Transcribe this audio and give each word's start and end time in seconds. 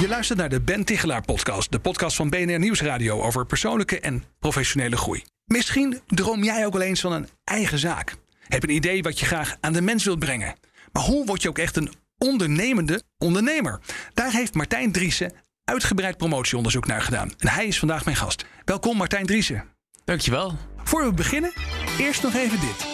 Je 0.00 0.08
luistert 0.08 0.38
naar 0.38 0.48
de 0.48 0.60
Ben 0.60 0.84
Tichelaar 0.84 1.22
podcast, 1.22 1.72
de 1.72 1.78
podcast 1.78 2.16
van 2.16 2.30
BNR 2.30 2.58
Nieuwsradio 2.58 3.22
over 3.22 3.46
persoonlijke 3.46 4.00
en 4.00 4.24
professionele 4.38 4.96
groei. 4.96 5.24
Misschien 5.44 6.00
droom 6.06 6.44
jij 6.44 6.66
ook 6.66 6.72
wel 6.72 6.82
eens 6.82 7.00
van 7.00 7.12
een 7.12 7.28
eigen 7.44 7.78
zaak. 7.78 8.14
Heb 8.48 8.62
een 8.62 8.70
idee 8.70 9.02
wat 9.02 9.20
je 9.20 9.26
graag 9.26 9.56
aan 9.60 9.72
de 9.72 9.80
mens 9.80 10.04
wilt 10.04 10.18
brengen. 10.18 10.54
Maar 10.92 11.02
hoe 11.02 11.26
word 11.26 11.42
je 11.42 11.48
ook 11.48 11.58
echt 11.58 11.76
een 11.76 11.92
ondernemende 12.18 13.02
ondernemer? 13.18 13.80
Daar 14.14 14.32
heeft 14.32 14.54
Martijn 14.54 14.92
Driessen 14.92 15.32
uitgebreid 15.64 16.16
promotieonderzoek 16.16 16.86
naar 16.86 17.02
gedaan. 17.02 17.32
En 17.38 17.48
hij 17.48 17.66
is 17.66 17.78
vandaag 17.78 18.04
mijn 18.04 18.16
gast. 18.16 18.44
Welkom 18.64 18.96
Martijn 18.96 19.26
Driessen. 19.26 19.64
Dankjewel. 20.04 20.56
Voor 20.84 21.04
we 21.04 21.12
beginnen, 21.12 21.52
eerst 21.98 22.22
nog 22.22 22.34
even 22.34 22.60
dit. 22.60 22.93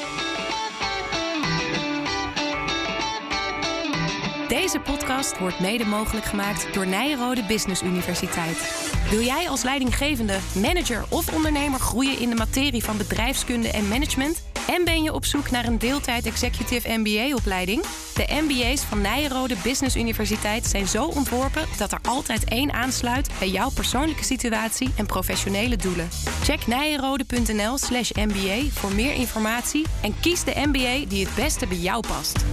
Deze 4.73 4.93
podcast 4.93 5.39
wordt 5.39 5.61
mede 5.61 5.85
mogelijk 5.85 6.27
gemaakt 6.27 6.75
door 6.75 6.87
Nijrode 6.87 7.45
Business 7.45 7.83
Universiteit. 7.83 8.91
Wil 9.11 9.21
jij 9.21 9.49
als 9.49 9.63
leidinggevende, 9.63 10.39
manager 10.55 11.05
of 11.09 11.35
ondernemer 11.35 11.81
groeien 11.81 12.19
in 12.19 12.31
de 12.31 12.37
materie 12.37 12.85
van 12.85 12.97
bedrijfskunde 12.97 13.71
en 13.71 13.89
management? 13.89 14.43
En 14.69 14.85
ben 14.85 15.03
je 15.03 15.13
op 15.13 15.25
zoek 15.25 15.51
naar 15.51 15.67
een 15.67 15.79
deeltijd 15.79 16.27
executive 16.27 16.99
MBA-opleiding? 16.99 17.83
De 18.15 18.43
MBA's 18.43 18.81
van 18.81 19.01
Nijrode 19.01 19.57
Business 19.63 19.97
Universiteit 19.97 20.67
zijn 20.67 20.89
zo 20.89 21.05
ontworpen 21.05 21.67
dat 21.79 21.93
er 21.93 22.01
altijd 22.09 22.45
één 22.45 22.73
aansluit 22.73 23.31
bij 23.39 23.49
jouw 23.49 23.71
persoonlijke 23.71 24.25
situatie 24.25 24.91
en 24.97 25.07
professionele 25.07 25.77
doelen. 25.77 26.09
Check 26.43 26.67
nijrode.nl/slash 26.67 28.11
MBA 28.11 28.71
voor 28.71 28.93
meer 28.93 29.15
informatie 29.15 29.87
en 30.03 30.21
kies 30.21 30.45
de 30.45 30.53
MBA 30.55 31.09
die 31.09 31.25
het 31.25 31.35
beste 31.35 31.67
bij 31.67 31.79
jou 31.79 32.07
past. 32.07 32.45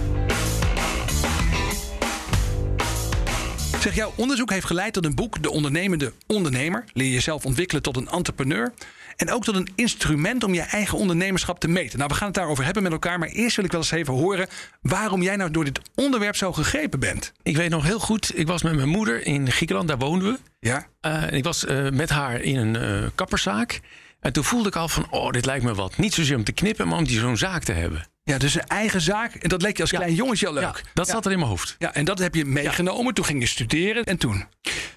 Zeg, 3.80 3.94
jouw 3.94 4.12
onderzoek 4.16 4.50
heeft 4.50 4.66
geleid 4.66 4.92
tot 4.92 5.04
een 5.04 5.14
boek, 5.14 5.42
De 5.42 5.50
Ondernemende 5.50 6.12
Ondernemer. 6.26 6.84
Leer 6.92 7.10
jezelf 7.10 7.44
ontwikkelen 7.44 7.82
tot 7.82 7.96
een 7.96 8.08
entrepreneur. 8.08 8.72
En 9.16 9.30
ook 9.30 9.44
tot 9.44 9.54
een 9.54 9.68
instrument 9.74 10.44
om 10.44 10.54
je 10.54 10.60
eigen 10.60 10.98
ondernemerschap 10.98 11.60
te 11.60 11.68
meten. 11.68 11.98
Nou, 11.98 12.10
we 12.10 12.16
gaan 12.16 12.26
het 12.26 12.36
daarover 12.36 12.64
hebben 12.64 12.82
met 12.82 12.92
elkaar. 12.92 13.18
Maar 13.18 13.28
eerst 13.28 13.56
wil 13.56 13.64
ik 13.64 13.70
wel 13.70 13.80
eens 13.80 13.90
even 13.90 14.14
horen 14.14 14.48
waarom 14.80 15.22
jij 15.22 15.36
nou 15.36 15.50
door 15.50 15.64
dit 15.64 15.80
onderwerp 15.94 16.36
zo 16.36 16.52
gegrepen 16.52 17.00
bent. 17.00 17.32
Ik 17.42 17.56
weet 17.56 17.70
nog 17.70 17.84
heel 17.84 17.98
goed, 17.98 18.38
ik 18.38 18.46
was 18.46 18.62
met 18.62 18.74
mijn 18.74 18.88
moeder 18.88 19.26
in 19.26 19.50
Griekenland, 19.50 19.88
daar 19.88 19.98
woonden 19.98 20.32
we. 20.32 20.38
Ja? 20.60 20.86
Uh, 21.06 21.32
ik 21.32 21.44
was 21.44 21.64
uh, 21.64 21.90
met 21.90 22.08
haar 22.08 22.40
in 22.40 22.56
een 22.56 23.02
uh, 23.02 23.08
kapperszaak. 23.14 23.80
En 24.20 24.32
toen 24.32 24.44
voelde 24.44 24.68
ik 24.68 24.76
al 24.76 24.88
van, 24.88 25.06
oh, 25.10 25.30
dit 25.30 25.46
lijkt 25.46 25.64
me 25.64 25.74
wat. 25.74 25.96
Niet 25.96 26.14
zozeer 26.14 26.36
om 26.36 26.44
te 26.44 26.52
knippen, 26.52 26.88
maar 26.88 26.98
om 26.98 27.04
die 27.04 27.18
zo'n 27.18 27.36
zaak 27.36 27.62
te 27.62 27.72
hebben. 27.72 28.06
Ja, 28.28 28.38
dus 28.38 28.54
een 28.54 28.66
eigen 28.66 29.00
zaak. 29.00 29.34
En 29.34 29.48
dat 29.48 29.62
leek 29.62 29.76
je 29.76 29.82
als 29.82 29.90
klein 29.90 30.14
jongetje 30.14 30.46
al 30.46 30.52
leuk. 30.52 30.82
Dat 30.94 31.08
zat 31.08 31.26
er 31.26 31.32
in 31.32 31.38
mijn 31.38 31.50
hoofd. 31.50 31.76
Ja, 31.78 31.94
en 31.94 32.04
dat 32.04 32.18
heb 32.18 32.34
je 32.34 32.44
meegenomen. 32.44 33.14
Toen 33.14 33.24
ging 33.24 33.40
je 33.40 33.46
studeren. 33.46 34.04
En 34.04 34.16
toen? 34.16 34.44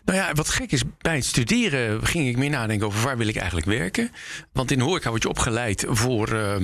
Nou 0.06 0.18
ja, 0.18 0.34
wat 0.34 0.50
gek 0.50 0.72
is, 0.72 0.82
bij 0.98 1.16
het 1.16 1.26
studeren 1.26 2.08
ging 2.08 2.28
ik 2.28 2.38
meer 2.38 2.50
nadenken 2.50 2.88
over 2.88 3.04
waar 3.04 3.18
wil 3.18 3.28
ik 3.28 3.36
eigenlijk 3.36 3.68
werken. 3.68 4.12
Want 4.54 4.72
in 4.72 4.78
de 4.78 4.84
horeca 4.84 5.10
word 5.10 5.24
je 5.24 5.30
opgeleid 5.30 5.86
voor 5.88 6.34
uh, 6.34 6.56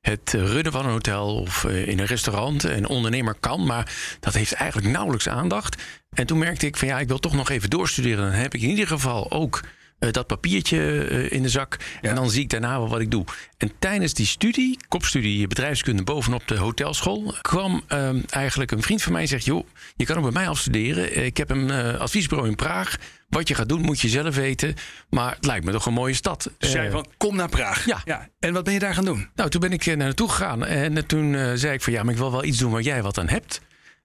het 0.00 0.32
runnen 0.32 0.72
van 0.72 0.84
een 0.84 0.90
hotel 0.90 1.36
of 1.36 1.64
uh, 1.64 1.88
in 1.88 1.98
een 1.98 2.06
restaurant. 2.06 2.64
En 2.64 2.88
ondernemer 2.88 3.34
kan, 3.40 3.66
maar 3.66 3.92
dat 4.20 4.34
heeft 4.34 4.52
eigenlijk 4.52 4.92
nauwelijks 4.92 5.28
aandacht. 5.28 5.82
En 6.12 6.26
toen 6.26 6.38
merkte 6.38 6.66
ik 6.66 6.76
van 6.76 6.88
ja, 6.88 6.98
ik 6.98 7.08
wil 7.08 7.18
toch 7.18 7.34
nog 7.34 7.50
even 7.50 7.70
doorstuderen. 7.70 8.30
Dan 8.30 8.40
heb 8.40 8.54
ik 8.54 8.62
in 8.62 8.68
ieder 8.68 8.86
geval 8.86 9.30
ook 9.30 9.60
uh, 10.04 10.12
dat 10.12 10.26
papiertje 10.26 10.78
uh, 11.10 11.32
in 11.32 11.42
de 11.42 11.48
zak. 11.48 11.76
Ja. 12.00 12.08
En 12.08 12.14
dan 12.14 12.30
zie 12.30 12.42
ik 12.42 12.50
daarna 12.50 12.78
wel 12.78 12.88
wat 12.88 13.00
ik 13.00 13.10
doe. 13.10 13.24
En 13.56 13.72
tijdens 13.78 14.14
die 14.14 14.26
studie, 14.26 14.78
kopstudie 14.88 15.46
bedrijfskunde 15.46 16.02
bovenop 16.02 16.48
de 16.48 16.56
hotelschool, 16.56 17.34
kwam 17.40 17.82
uh, 17.92 18.08
eigenlijk 18.30 18.70
een 18.70 18.82
vriend 18.82 19.02
van 19.02 19.12
mij 19.12 19.22
en 19.22 19.28
zegt: 19.28 19.44
Joh, 19.44 19.66
je 19.96 20.04
kan 20.04 20.16
ook 20.16 20.22
bij 20.22 20.32
mij 20.32 20.48
afstuderen. 20.48 21.24
Ik 21.24 21.36
heb 21.36 21.50
een 21.50 21.70
adviesbureau 21.98 22.48
in 22.48 22.56
Praag. 22.56 22.96
Wat 23.28 23.48
je 23.48 23.54
gaat 23.54 23.68
doen, 23.68 23.80
moet 23.80 24.00
je 24.00 24.08
zelf 24.08 24.34
weten. 24.34 24.74
Maar 25.10 25.34
het 25.34 25.46
lijkt 25.46 25.64
me 25.64 25.72
toch 25.72 25.86
een 25.86 25.92
mooie 25.92 26.14
stad. 26.14 26.50
Dus 26.58 26.72
jij 26.72 26.90
van, 26.90 27.06
kom 27.16 27.36
naar 27.36 27.48
Praag. 27.48 27.86
Ja. 27.86 28.00
ja. 28.04 28.28
En 28.38 28.52
wat 28.52 28.64
ben 28.64 28.72
je 28.72 28.78
daar 28.78 28.94
gaan 28.94 29.04
doen? 29.04 29.28
Nou, 29.34 29.50
toen 29.50 29.60
ben 29.60 29.72
ik 29.72 29.86
naar 29.86 29.96
naartoe 29.96 30.28
gegaan. 30.28 30.64
En 30.64 31.06
toen 31.06 31.58
zei 31.58 31.74
ik 31.74 31.82
van 31.82 31.92
ja, 31.92 32.02
maar 32.02 32.12
ik 32.12 32.18
wil 32.18 32.30
wel 32.30 32.44
iets 32.44 32.58
doen 32.58 32.70
waar 32.70 32.82
jij 32.82 33.02
wat 33.02 33.18
aan 33.18 33.28
hebt. 33.28 33.60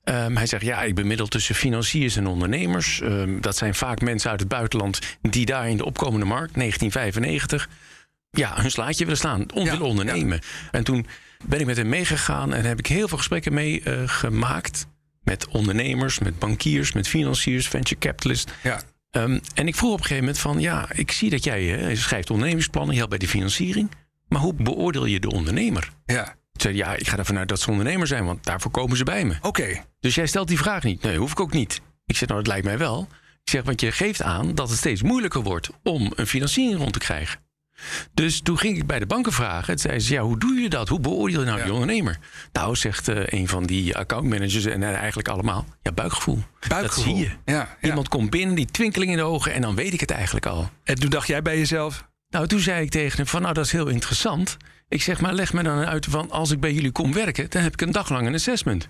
Um, 0.10 0.38
hij 0.38 0.46
zegt, 0.46 0.64
ja, 0.64 0.82
ik 0.82 0.96
bemiddel 0.96 1.28
tussen 1.28 1.56
financiers 1.56 2.16
en 2.16 2.28
ondernemers. 2.28 3.02
Um, 3.02 3.42
dat 3.42 3.58
zijn 3.58 3.76
vaak 3.76 4.02
mensen 4.02 4.32
uit 4.32 4.40
het 4.40 4.50
buitenland 4.50 5.00
die 5.22 5.46
daar 5.46 5.70
in 5.70 5.78
de 5.78 5.86
opkomende 5.86 6.26
markt, 6.26 6.56
1995, 6.56 7.70
ja, 8.32 8.62
hun 8.62 8.72
slaatje 8.72 9.04
willen 9.04 9.20
slaan, 9.20 9.46
om 9.54 9.66
ja, 9.66 9.72
willen 9.72 9.88
ondernemen. 9.88 10.40
Ja. 10.42 10.72
En 10.72 10.84
toen 10.84 11.06
ben 11.46 11.60
ik 11.60 11.66
met 11.66 11.78
hem 11.78 11.90
meegegaan 11.90 12.54
en 12.54 12.66
heb 12.66 12.80
ik 12.80 12.88
heel 12.88 13.08
veel 13.08 13.18
gesprekken 13.18 13.54
mee 13.54 13.82
uh, 13.84 14.02
gemaakt. 14.06 14.88
Met 15.24 15.48
ondernemers, 15.48 16.20
met 16.20 16.40
bankiers, 16.40 16.92
met 16.92 17.08
financiers, 17.08 17.68
venture 17.68 18.00
capitalists. 18.00 18.52
Ja. 18.64 18.82
Um, 19.12 19.40
en 19.54 19.68
ik 19.68 19.76
vroeg 19.76 19.92
op 19.92 19.98
een 19.98 20.04
gegeven 20.04 20.24
moment 20.24 20.42
van, 20.42 20.60
ja, 20.60 20.92
ik 20.92 21.12
zie 21.12 21.30
dat 21.30 21.44
jij 21.44 21.64
hè, 21.64 21.96
schrijft 21.96 22.30
ondernemingsplannen, 22.30 22.92
je 22.92 22.98
helpt 22.98 23.18
bij 23.18 23.28
de 23.28 23.32
financiering. 23.34 23.92
Maar 24.28 24.42
hoe 24.42 24.54
beoordeel 24.54 25.06
je 25.06 25.20
de 25.20 25.30
ondernemer? 25.32 25.92
Ja. 26.06 26.36
Zei, 26.62 26.76
ja, 26.76 26.96
ik 26.96 27.08
ga 27.08 27.18
ervan 27.18 27.38
uit 27.38 27.48
dat 27.48 27.60
ze 27.60 27.70
ondernemer 27.70 28.08
zijn, 28.08 28.26
want 28.26 28.44
daarvoor 28.44 28.72
komen 28.72 28.98
ze 28.98 29.04
bij 29.04 29.26
me. 29.26 29.36
Oké. 29.38 29.48
Okay. 29.48 29.86
Dus 30.00 30.16
jij 30.16 30.28
stelt 30.28 30.48
die 30.48 30.58
vraag 30.58 30.84
niet. 30.84 31.02
Nee, 31.02 31.18
hoef 31.18 31.32
ik 31.32 31.40
ook 31.40 31.54
niet. 31.54 31.82
Ik 32.06 32.18
zeg, 32.18 32.28
nou, 32.28 32.40
dat 32.42 32.52
lijkt 32.52 32.66
mij 32.66 32.78
wel. 32.78 33.08
Ik 33.44 33.50
zeg, 33.50 33.64
want 33.64 33.82
je 33.82 33.92
geeft 33.92 34.22
aan 34.22 34.56
dat 34.56 34.70
het 34.70 34.78
steeds 34.78 35.02
moeilijker 35.02 35.42
wordt 35.42 35.70
om 35.84 36.12
een 36.16 36.28
financiering 36.28 36.78
rond 36.80 36.94
te 36.94 37.00
krijgen. 37.00 37.40
Dus 38.14 38.42
toen 38.42 38.58
ging 38.58 38.78
ik 38.78 38.88
bij 38.88 39.00
de 39.00 39.06
banken 39.06 39.32
vragen. 39.32 39.74
En 39.74 39.80
zei 39.80 40.00
ze, 40.00 40.14
ja, 40.14 40.22
hoe 40.22 40.38
doe 40.38 40.54
je 40.54 40.70
dat? 40.70 40.90
Hoe 40.90 41.00
beoordeel 41.00 41.40
je 41.40 41.46
nou 41.46 41.58
ja. 41.58 41.64
die 41.64 41.74
ondernemer? 41.74 42.18
Nou, 42.52 42.76
zegt 42.76 43.10
uh, 43.10 43.22
een 43.26 43.48
van 43.48 43.64
die 43.64 43.98
accountmanagers 43.98 44.66
en 44.66 44.84
eigenlijk 44.84 45.28
allemaal... 45.28 45.66
ja, 45.82 45.92
buikgevoel. 45.92 46.44
buikgevoel. 46.68 47.06
Dat 47.06 47.16
zie 47.16 47.30
je. 47.46 47.52
Ja, 47.54 47.78
ja. 47.82 47.88
Iemand 47.88 48.08
komt 48.08 48.30
binnen, 48.30 48.56
die 48.56 48.66
twinkeling 48.66 49.12
in 49.12 49.18
de 49.18 49.24
ogen... 49.24 49.54
en 49.54 49.62
dan 49.62 49.76
weet 49.76 49.94
ik 49.94 50.00
het 50.00 50.12
eigenlijk 50.12 50.46
al. 50.46 50.70
En 50.84 50.96
toen 50.96 51.10
dacht 51.10 51.28
jij 51.28 51.42
bij 51.42 51.58
jezelf... 51.58 52.08
Nou, 52.30 52.48
toen 52.48 52.60
zei 52.60 52.84
ik 52.84 52.90
tegen 52.90 53.18
hem 53.18 53.28
van, 53.28 53.42
nou, 53.42 53.54
dat 53.54 53.66
is 53.66 53.72
heel 53.72 53.88
interessant. 53.88 54.58
Ik 54.90 55.02
zeg, 55.02 55.22
maar 55.22 55.34
leg 55.34 55.54
me 55.54 55.64
dan 55.64 55.86
uit 55.86 56.06
van, 56.06 56.32
als 56.32 56.52
ik 56.52 56.60
bij 56.60 56.74
jullie 56.74 56.92
kom 56.92 57.14
werken... 57.14 57.50
dan 57.50 57.62
heb 57.62 57.74
ik 57.74 57.82
een 57.82 57.92
dag 57.92 58.10
lang 58.10 58.28
een 58.28 58.34
assessment. 58.34 58.88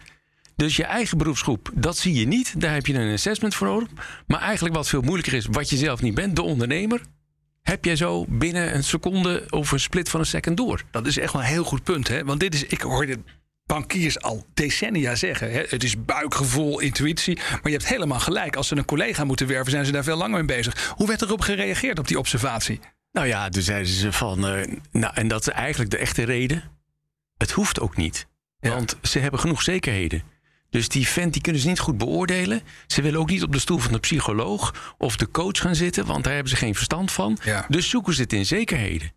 Dus 0.56 0.76
je 0.76 0.84
eigen 0.84 1.18
beroepsgroep, 1.18 1.72
dat 1.74 1.98
zie 1.98 2.14
je 2.14 2.28
niet. 2.28 2.62
Daar 2.62 2.74
heb 2.74 2.86
je 2.86 2.94
een 2.94 3.14
assessment 3.14 3.56
voor 3.56 3.68
nodig. 3.68 3.88
Maar 4.28 4.42
eigenlijk 4.42 4.76
wat 4.76 4.88
veel 4.88 5.02
moeilijker 5.02 5.34
is, 5.34 5.46
wat 5.52 5.70
je 5.70 5.78
zelf 5.78 6.02
niet 6.02 6.14
bent, 6.14 6.36
de 6.36 6.42
ondernemer... 6.42 7.02
heb 7.62 7.86
jij 7.86 7.96
zo 7.96 8.26
binnen 8.30 8.76
een 8.76 8.84
seconde 8.84 9.46
of 9.50 9.72
een 9.72 9.80
split 9.80 10.10
van 10.10 10.20
een 10.20 10.26
second 10.26 10.58
door. 10.58 10.84
Dat 10.92 11.08
is 11.08 11.18
echt 11.18 11.34
wel 11.34 11.42
een 11.42 11.48
heel 11.48 11.64
goed 11.64 11.84
punt, 11.84 12.08
hè? 12.08 12.24
Want 12.24 12.40
dit 12.40 12.54
is, 12.54 12.64
ik 12.64 12.82
hoorde 12.82 13.18
bankiers 13.66 14.22
al 14.22 14.46
decennia 14.54 15.16
zeggen. 15.16 15.52
Het 15.52 15.84
is 15.84 16.06
buikgevoel, 16.06 16.80
intuïtie. 16.80 17.36
Maar 17.36 17.60
je 17.64 17.78
hebt 17.78 17.88
helemaal 17.88 18.20
gelijk. 18.20 18.56
Als 18.56 18.68
ze 18.68 18.78
een 18.78 18.86
collega 18.86 19.24
moeten 19.24 19.48
werven, 19.48 19.72
zijn 19.72 19.86
ze 19.86 19.92
daar 19.92 20.04
veel 20.04 20.18
langer 20.18 20.46
mee 20.46 20.58
bezig. 20.58 20.94
Hoe 20.96 21.08
werd 21.08 21.22
erop 21.22 21.42
gereageerd 21.42 22.00
op 22.00 22.08
die 22.08 22.20
observatie? 22.20 22.80
Nou 23.12 23.28
ja, 23.28 23.50
toen 23.50 23.62
zeiden 23.62 23.92
ze 23.92 24.12
van. 24.12 24.56
Uh, 24.56 24.64
nou, 24.92 25.14
en 25.14 25.28
dat 25.28 25.42
is 25.42 25.54
eigenlijk 25.54 25.92
de 25.92 25.98
echte 25.98 26.24
reden. 26.24 26.64
Het 27.38 27.52
hoeft 27.52 27.80
ook 27.80 27.96
niet. 27.96 28.28
Ja. 28.60 28.70
Want 28.70 28.98
ze 29.02 29.20
hebben 29.20 29.40
genoeg 29.40 29.62
zekerheden. 29.62 30.24
Dus 30.70 30.88
die 30.88 31.08
vent 31.08 31.34
die 31.34 31.42
kunnen 31.42 31.62
ze 31.62 31.68
niet 31.68 31.80
goed 31.80 31.98
beoordelen. 31.98 32.62
Ze 32.88 33.02
willen 33.02 33.20
ook 33.20 33.30
niet 33.30 33.44
op 33.44 33.52
de 33.52 33.60
stoel 33.60 33.78
van 33.78 33.92
de 33.92 34.00
psycholoog 34.00 34.94
of 34.98 35.16
de 35.18 35.32
coach 35.32 35.60
gaan 35.60 35.76
zitten, 35.76 36.06
want 36.06 36.24
daar 36.24 36.34
hebben 36.34 36.52
ze 36.52 36.58
geen 36.58 36.76
verstand 36.76 37.12
van. 37.12 37.38
Ja. 37.44 37.66
Dus 37.70 37.90
zoeken 37.90 38.14
ze 38.14 38.22
het 38.22 38.34
in 38.34 38.46
zekerheden. 38.46 39.12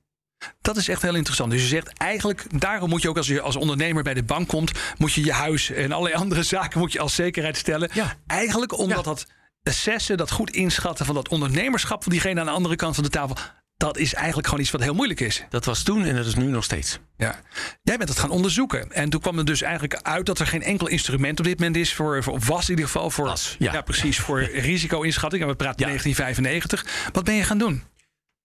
Dat 0.61 0.77
is 0.77 0.89
echt 0.89 1.03
heel 1.03 1.15
interessant. 1.15 1.51
Dus 1.51 1.61
je 1.61 1.69
zegt 1.69 1.99
eigenlijk, 1.99 2.61
daarom 2.61 2.89
moet 2.89 3.03
je 3.03 3.09
ook 3.09 3.17
als 3.17 3.27
je 3.27 3.41
als 3.41 3.57
ondernemer 3.57 4.03
bij 4.03 4.15
de 4.15 4.23
bank 4.23 4.49
komt, 4.49 4.73
moet 4.99 5.13
je 5.13 5.25
je 5.25 5.33
huis 5.33 5.71
en 5.71 5.93
allerlei 5.93 6.15
andere 6.15 6.43
zaken 6.57 6.79
moet 6.79 6.93
je 6.93 7.01
als 7.01 7.15
zekerheid 7.15 7.57
stellen. 7.57 7.91
Ja. 7.93 8.17
Eigenlijk 8.27 8.79
omdat 8.79 8.97
ja. 8.97 9.03
dat 9.03 9.27
assessen, 9.63 10.17
dat 10.17 10.31
goed 10.31 10.51
inschatten 10.51 11.07
van 11.07 11.15
dat 11.15 11.29
ondernemerschap 11.29 12.03
van 12.03 12.13
diegene 12.13 12.41
aan 12.41 12.47
de 12.47 12.53
andere 12.53 12.77
kant 12.77 12.95
van 12.95 13.05
de 13.05 13.11
tafel, 13.11 13.37
dat 13.83 13.99
is 13.99 14.15
eigenlijk 14.15 14.47
gewoon 14.47 14.63
iets 14.63 14.73
wat 14.73 14.83
heel 14.83 14.95
moeilijk 14.95 15.21
is. 15.21 15.45
Dat 15.49 15.65
was 15.65 15.83
toen 15.83 16.05
en 16.05 16.17
dat 16.17 16.27
is 16.27 16.35
nu 16.35 16.45
nog 16.45 16.65
steeds. 16.65 16.99
Ja. 17.17 17.41
Jij 17.83 17.97
bent 17.97 18.09
het 18.09 18.19
gaan 18.19 18.31
onderzoeken. 18.31 18.93
En 18.93 19.11
toen 19.11 19.21
kwam 19.21 19.39
er 19.39 19.45
dus 19.45 19.63
eigenlijk 19.63 19.95
uit 19.95 20.27
dat 20.27 20.39
er 20.39 20.47
geen 20.47 20.63
enkel 20.63 20.89
instrument 20.89 21.39
op 21.39 21.45
dit 21.45 21.59
moment 21.59 21.77
is 21.77 21.95
voor, 21.95 22.23
voor 22.23 22.39
was 22.39 22.65
in 22.65 22.71
ieder 22.71 22.85
geval 22.85 23.11
voor, 23.11 23.25
was, 23.25 23.57
ja. 23.59 23.73
ja. 23.73 23.81
precies, 23.81 24.19
voor 24.19 24.41
risico-inschatting. 24.71 25.43
En 25.43 25.49
we 25.49 25.55
praten 25.55 25.81
ja. 25.81 25.87
1995. 25.87 27.11
Wat 27.13 27.25
ben 27.25 27.35
je 27.35 27.43
gaan 27.43 27.59
doen? 27.59 27.83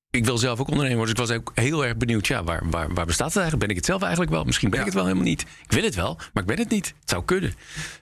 Ik 0.09 0.25
wil 0.25 0.37
zelf 0.37 0.59
ook 0.59 0.67
ondernemer 0.67 0.97
worden. 0.97 1.15
Dus 1.15 1.23
ik 1.23 1.29
was 1.29 1.39
ook 1.39 1.51
heel 1.55 1.85
erg 1.85 1.97
benieuwd. 1.97 2.27
Ja, 2.27 2.43
waar, 2.43 2.69
waar, 2.69 2.93
waar 2.93 3.05
bestaat 3.05 3.27
het 3.27 3.37
eigenlijk? 3.37 3.65
Ben 3.65 3.69
ik 3.69 3.75
het 3.75 3.85
zelf 3.85 4.01
eigenlijk 4.01 4.31
wel? 4.31 4.43
Misschien 4.43 4.69
ben 4.69 4.79
ja. 4.79 4.85
ik 4.85 4.91
het 4.91 5.01
wel 5.01 5.09
helemaal 5.09 5.29
niet. 5.29 5.41
Ik 5.41 5.71
wil 5.71 5.83
het 5.83 5.95
wel, 5.95 6.15
maar 6.33 6.43
ik 6.43 6.49
ben 6.49 6.59
het 6.59 6.69
niet. 6.69 6.85
Het 6.99 7.09
zou 7.09 7.25
kunnen. 7.25 7.53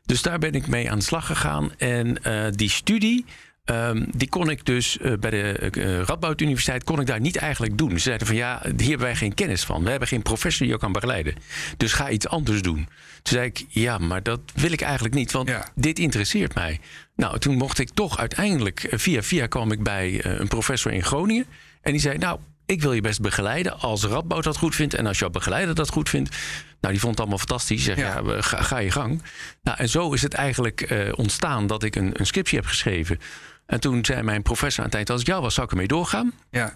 Dus 0.06 0.22
daar 0.22 0.40
ben 0.40 0.54
ik 0.54 0.68
mee 0.68 0.92
aan 0.92 0.98
de 0.98 1.04
slag 1.04 1.26
gegaan. 1.26 1.72
En 1.78 2.18
uh, 2.28 2.46
die 2.52 2.70
studie 2.70 3.26
Ehm, 3.66 4.04
die 4.16 4.30
kon 4.30 4.50
ik 4.50 4.66
dus 4.66 4.98
eh, 4.98 5.14
bij 5.20 5.30
de 5.30 5.72
uh, 5.78 6.02
Radboud 6.02 6.42
Universiteit 6.42 6.84
kon 6.84 7.00
ik 7.00 7.08
daar 7.08 7.20
niet 7.20 7.36
eigenlijk 7.36 7.78
doen. 7.78 7.90
Ze 7.90 8.00
zeiden 8.00 8.28
van 8.28 8.36
ja, 8.36 8.62
hier 8.78 8.90
hebben 8.90 9.08
wij 9.08 9.16
geen 9.16 9.34
kennis 9.34 9.64
van. 9.64 9.84
We 9.84 9.90
hebben 9.90 10.08
geen 10.08 10.22
professor 10.22 10.60
die 10.60 10.68
jou 10.68 10.80
kan 10.80 10.92
begeleiden. 10.92 11.36
Dus 11.78 11.94
ga 11.94 12.10
iets 12.10 12.28
anders 12.28 12.62
doen. 12.62 12.76
Toen 12.76 13.34
zei 13.34 13.46
ik, 13.46 13.66
ja, 13.70 13.98
maar 13.98 14.24
dat 14.24 14.40
wil 14.54 14.72
ik 14.72 14.82
eigenlijk 14.82 15.16
niet, 15.16 15.32
want 15.32 15.52
dit 15.76 16.00
interesseert 16.00 16.54
mij. 16.54 16.80
Nou, 17.16 17.40
toen 17.40 17.56
mocht 17.56 17.80
ik 17.80 17.90
toch 17.90 18.18
uiteindelijk, 18.18 18.88
via 18.92 19.24
via 19.24 19.48
kwam 19.48 19.72
ik 19.72 19.84
bij 19.84 20.26
een 20.26 20.48
professor 20.48 20.92
in 20.92 21.04
Groningen. 21.04 21.46
En 21.82 21.92
die 21.92 22.02
zei, 22.02 22.18
nou, 22.18 22.40
ik 22.66 22.82
wil 22.82 22.94
je 22.94 23.02
best 23.02 23.22
begeleiden 23.22 23.80
als 23.80 24.04
Radboud 24.04 24.44
dat 24.44 24.58
goed 24.58 24.76
vindt. 24.76 24.94
En 24.94 25.08
als 25.08 25.20
jouw 25.20 25.30
begeleider 25.30 25.76
dat 25.76 25.90
goed 25.90 26.10
vindt. 26.10 26.36
Nou, 26.80 26.94
die 26.94 27.00
vond 27.00 27.12
het 27.12 27.20
allemaal 27.20 27.38
fantastisch. 27.38 27.84
Zeg, 27.84 27.98
ja. 27.98 28.22
ga, 28.42 28.62
ga, 28.62 28.78
je 28.78 28.92
gang. 28.92 29.22
Nou, 29.64 29.78
en 29.78 29.90
zo 29.90 30.14
is 30.14 30.22
het 30.22 30.34
eigenlijk 30.34 31.12
ontstaan 31.16 31.68
dat 31.68 31.84
ik 31.84 31.96
een, 31.96 32.12
een 32.14 32.26
scriptie 32.26 32.58
heb 32.58 32.68
geschreven 32.68 33.20
en 33.66 33.80
toen 33.80 34.06
zei 34.06 34.22
mijn 34.22 34.42
professor 34.42 34.80
aan 34.80 34.86
het 34.86 34.96
eind, 34.96 35.10
als 35.10 35.22
ik 35.22 35.28
jou 35.28 35.42
was, 35.42 35.54
zou 35.54 35.66
ik 35.66 35.72
ermee 35.72 35.88
doorgaan. 35.88 36.34
Ja. 36.50 36.74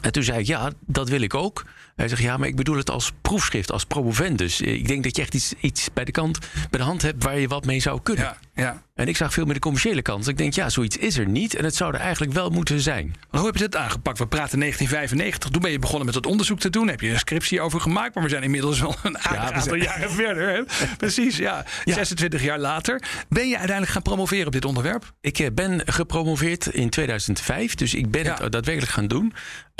En 0.00 0.12
toen 0.12 0.22
zei 0.22 0.38
ik, 0.38 0.46
ja, 0.46 0.70
dat 0.86 1.08
wil 1.08 1.20
ik 1.20 1.34
ook. 1.34 1.64
Hij 1.96 2.08
zegt, 2.08 2.22
ja, 2.22 2.36
maar 2.36 2.48
ik 2.48 2.56
bedoel 2.56 2.76
het 2.76 2.90
als 2.90 3.12
proefschrift, 3.20 3.72
als 3.72 3.84
promovendus. 3.84 4.60
Ik 4.60 4.88
denk 4.88 5.02
dat 5.02 5.16
je 5.16 5.22
echt 5.22 5.34
iets, 5.34 5.54
iets 5.60 5.92
bij 5.92 6.04
de 6.04 6.12
kant, 6.12 6.38
bij 6.70 6.80
de 6.80 6.86
hand 6.86 7.02
hebt 7.02 7.22
waar 7.22 7.38
je 7.38 7.48
wat 7.48 7.64
mee 7.64 7.80
zou 7.80 8.00
kunnen. 8.02 8.24
Ja, 8.24 8.36
ja. 8.60 8.82
En 8.94 9.08
ik 9.08 9.16
zag 9.16 9.32
veel 9.32 9.44
meer 9.44 9.54
de 9.54 9.60
commerciële 9.60 10.02
kant. 10.02 10.28
Ik 10.28 10.38
denk, 10.38 10.54
ja, 10.54 10.68
zoiets 10.68 10.96
is 10.96 11.18
er 11.18 11.26
niet. 11.28 11.54
En 11.54 11.64
het 11.64 11.76
zou 11.76 11.94
er 11.94 12.00
eigenlijk 12.00 12.32
wel 12.32 12.50
moeten 12.50 12.80
zijn. 12.80 13.14
hoe 13.30 13.46
heb 13.46 13.54
je 13.56 13.62
dit 13.62 13.76
aangepakt? 13.76 14.18
We 14.18 14.26
praten 14.26 14.58
1995. 14.58 15.50
Toen 15.50 15.62
ben 15.62 15.70
je 15.70 15.78
begonnen 15.78 16.06
met 16.06 16.14
het 16.14 16.26
onderzoek 16.26 16.58
te 16.58 16.70
doen. 16.70 16.88
Heb 16.88 17.00
je 17.00 17.10
een 17.10 17.18
scriptie 17.18 17.60
over 17.60 17.80
gemaakt. 17.80 18.14
Maar 18.14 18.24
we 18.24 18.30
zijn 18.30 18.42
inmiddels 18.42 18.80
wel 18.80 18.94
een 19.02 19.18
aantal 19.18 19.74
jaren 19.74 20.10
verder. 20.10 20.48
Hè? 20.48 20.62
Precies, 20.96 21.36
ja. 21.36 21.64
26 21.84 22.42
jaar 22.42 22.58
later. 22.58 23.02
Ben 23.28 23.48
je 23.48 23.54
uiteindelijk 23.56 23.92
gaan 23.92 24.02
promoveren 24.02 24.46
op 24.46 24.52
dit 24.52 24.64
onderwerp? 24.64 25.12
Ik 25.20 25.38
eh, 25.38 25.46
ben 25.52 25.82
gepromoveerd 25.84 26.66
in 26.66 26.90
2005. 26.90 27.74
Dus 27.74 27.94
ik 27.94 28.10
ben 28.10 28.26
het 28.26 28.52
daadwerkelijk 28.52 28.92
gaan 28.92 29.06
doen. 29.06 29.32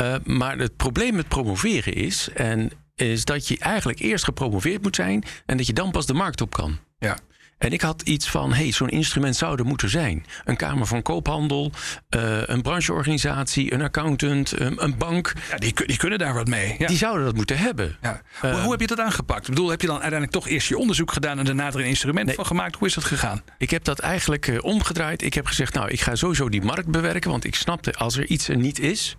Uh, 0.02 0.14
maar 0.24 0.58
het 0.58 0.76
probleem 0.76 1.14
met 1.14 1.28
promoveren 1.28 1.94
is... 1.94 2.28
En 2.34 2.70
is 2.94 3.24
dat 3.24 3.48
je 3.48 3.58
eigenlijk 3.58 3.98
eerst 3.98 4.24
gepromoveerd 4.24 4.82
moet 4.82 4.96
zijn... 4.96 5.24
en 5.46 5.56
dat 5.56 5.66
je 5.66 5.72
dan 5.72 5.90
pas 5.90 6.06
de 6.06 6.14
markt 6.14 6.40
op 6.40 6.52
kan. 6.52 6.78
Ja. 6.98 7.18
En 7.60 7.72
ik 7.72 7.80
had 7.80 8.02
iets 8.02 8.28
van, 8.28 8.52
hey, 8.52 8.72
zo'n 8.72 8.88
instrument 8.88 9.36
zou 9.36 9.58
er 9.58 9.64
moeten 9.64 9.90
zijn. 9.90 10.26
Een 10.44 10.56
Kamer 10.56 10.86
van 10.86 11.02
Koophandel, 11.02 11.72
uh, 12.16 12.42
een 12.42 12.62
brancheorganisatie, 12.62 13.72
een 13.72 13.82
accountant, 13.82 14.60
um, 14.60 14.74
een 14.76 14.96
bank. 14.98 15.32
Ja, 15.50 15.56
die, 15.56 15.86
die, 15.86 15.96
kunnen 15.96 16.18
daar 16.18 16.34
wat 16.34 16.48
mee. 16.48 16.74
Ja. 16.78 16.86
Die 16.86 16.96
zouden 16.96 17.24
dat 17.24 17.34
moeten 17.34 17.58
hebben. 17.58 17.96
Ja. 18.02 18.20
Uh, 18.44 18.62
hoe 18.62 18.70
heb 18.70 18.80
je 18.80 18.86
dat 18.86 19.00
aangepakt? 19.00 19.48
Ik 19.48 19.54
bedoel, 19.54 19.70
heb 19.70 19.80
je 19.80 19.86
dan 19.86 20.00
uiteindelijk 20.00 20.32
toch 20.32 20.48
eerst 20.48 20.68
je 20.68 20.78
onderzoek 20.78 21.12
gedaan 21.12 21.38
en 21.38 21.44
daarna 21.44 21.66
er 21.66 21.80
een 21.80 21.84
instrument 21.84 22.32
van 22.32 22.46
gemaakt? 22.46 22.76
Hoe 22.76 22.88
is 22.88 22.94
dat 22.94 23.04
gegaan? 23.04 23.42
Ik 23.58 23.70
heb 23.70 23.84
dat 23.84 23.98
eigenlijk 23.98 24.46
uh, 24.46 24.64
omgedraaid. 24.64 25.22
Ik 25.22 25.34
heb 25.34 25.46
gezegd, 25.46 25.74
nou, 25.74 25.88
ik 25.90 26.00
ga 26.00 26.14
sowieso 26.14 26.48
die 26.48 26.62
markt 26.62 26.88
bewerken. 26.88 27.30
Want 27.30 27.44
ik 27.44 27.54
snapte, 27.54 27.94
als 27.94 28.16
er 28.16 28.26
iets 28.26 28.48
er 28.48 28.56
niet 28.56 28.78
is, 28.78 29.16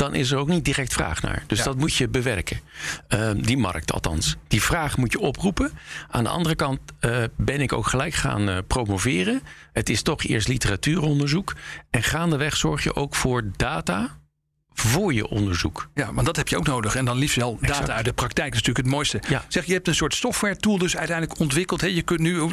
dan 0.00 0.14
is 0.14 0.30
er 0.30 0.38
ook 0.38 0.48
niet 0.48 0.64
direct 0.64 0.92
vraag 0.92 1.22
naar. 1.22 1.42
Dus 1.46 1.62
dat 1.62 1.76
moet 1.76 1.94
je 1.94 2.08
bewerken. 2.08 2.60
Uh, 3.08 3.30
die 3.36 3.56
markt 3.56 3.92
althans. 3.92 4.36
Die 4.48 4.62
vraag 4.62 4.96
moet 4.96 5.12
je 5.12 5.18
oproepen. 5.18 5.70
Aan 6.08 6.24
de 6.24 6.30
andere 6.30 6.54
kant 6.54 6.80
uh, 7.00 7.24
ben 7.36 7.60
ik 7.60 7.72
ook 7.72 7.86
gelijk 7.86 8.14
gaan 8.14 8.48
uh, 8.48 8.58
promoveren. 8.66 9.42
Het 9.72 9.88
is 9.88 10.02
toch 10.02 10.22
eerst 10.22 10.48
literatuuronderzoek. 10.48 11.54
En 11.90 12.02
gaandeweg 12.02 12.56
zorg 12.56 12.84
je 12.84 12.94
ook 12.94 13.14
voor 13.14 13.50
data 13.56 14.18
voor 14.72 15.14
je 15.14 15.28
onderzoek. 15.28 15.88
Ja, 15.94 16.10
maar 16.10 16.24
dat 16.24 16.36
heb 16.36 16.48
je 16.48 16.56
ook 16.56 16.66
nodig. 16.66 16.94
En 16.94 17.04
dan 17.04 17.18
liefst 17.18 17.36
wel 17.36 17.58
data 17.60 17.68
exact. 17.68 17.90
uit 17.90 18.04
de 18.04 18.12
praktijk. 18.12 18.52
Dat 18.52 18.60
is 18.60 18.66
natuurlijk 18.66 18.86
het 18.86 18.94
mooiste. 18.94 19.20
Ja. 19.28 19.44
Zeg, 19.48 19.64
je 19.64 19.72
hebt 19.72 19.88
een 19.88 19.94
soort 19.94 20.14
software 20.14 20.56
tool 20.56 20.78
dus 20.78 20.96
uiteindelijk 20.96 21.40
ontwikkeld. 21.40 21.80
Hè? 21.80 21.86
Je 21.86 22.02
kunt 22.02 22.20
nu, 22.20 22.48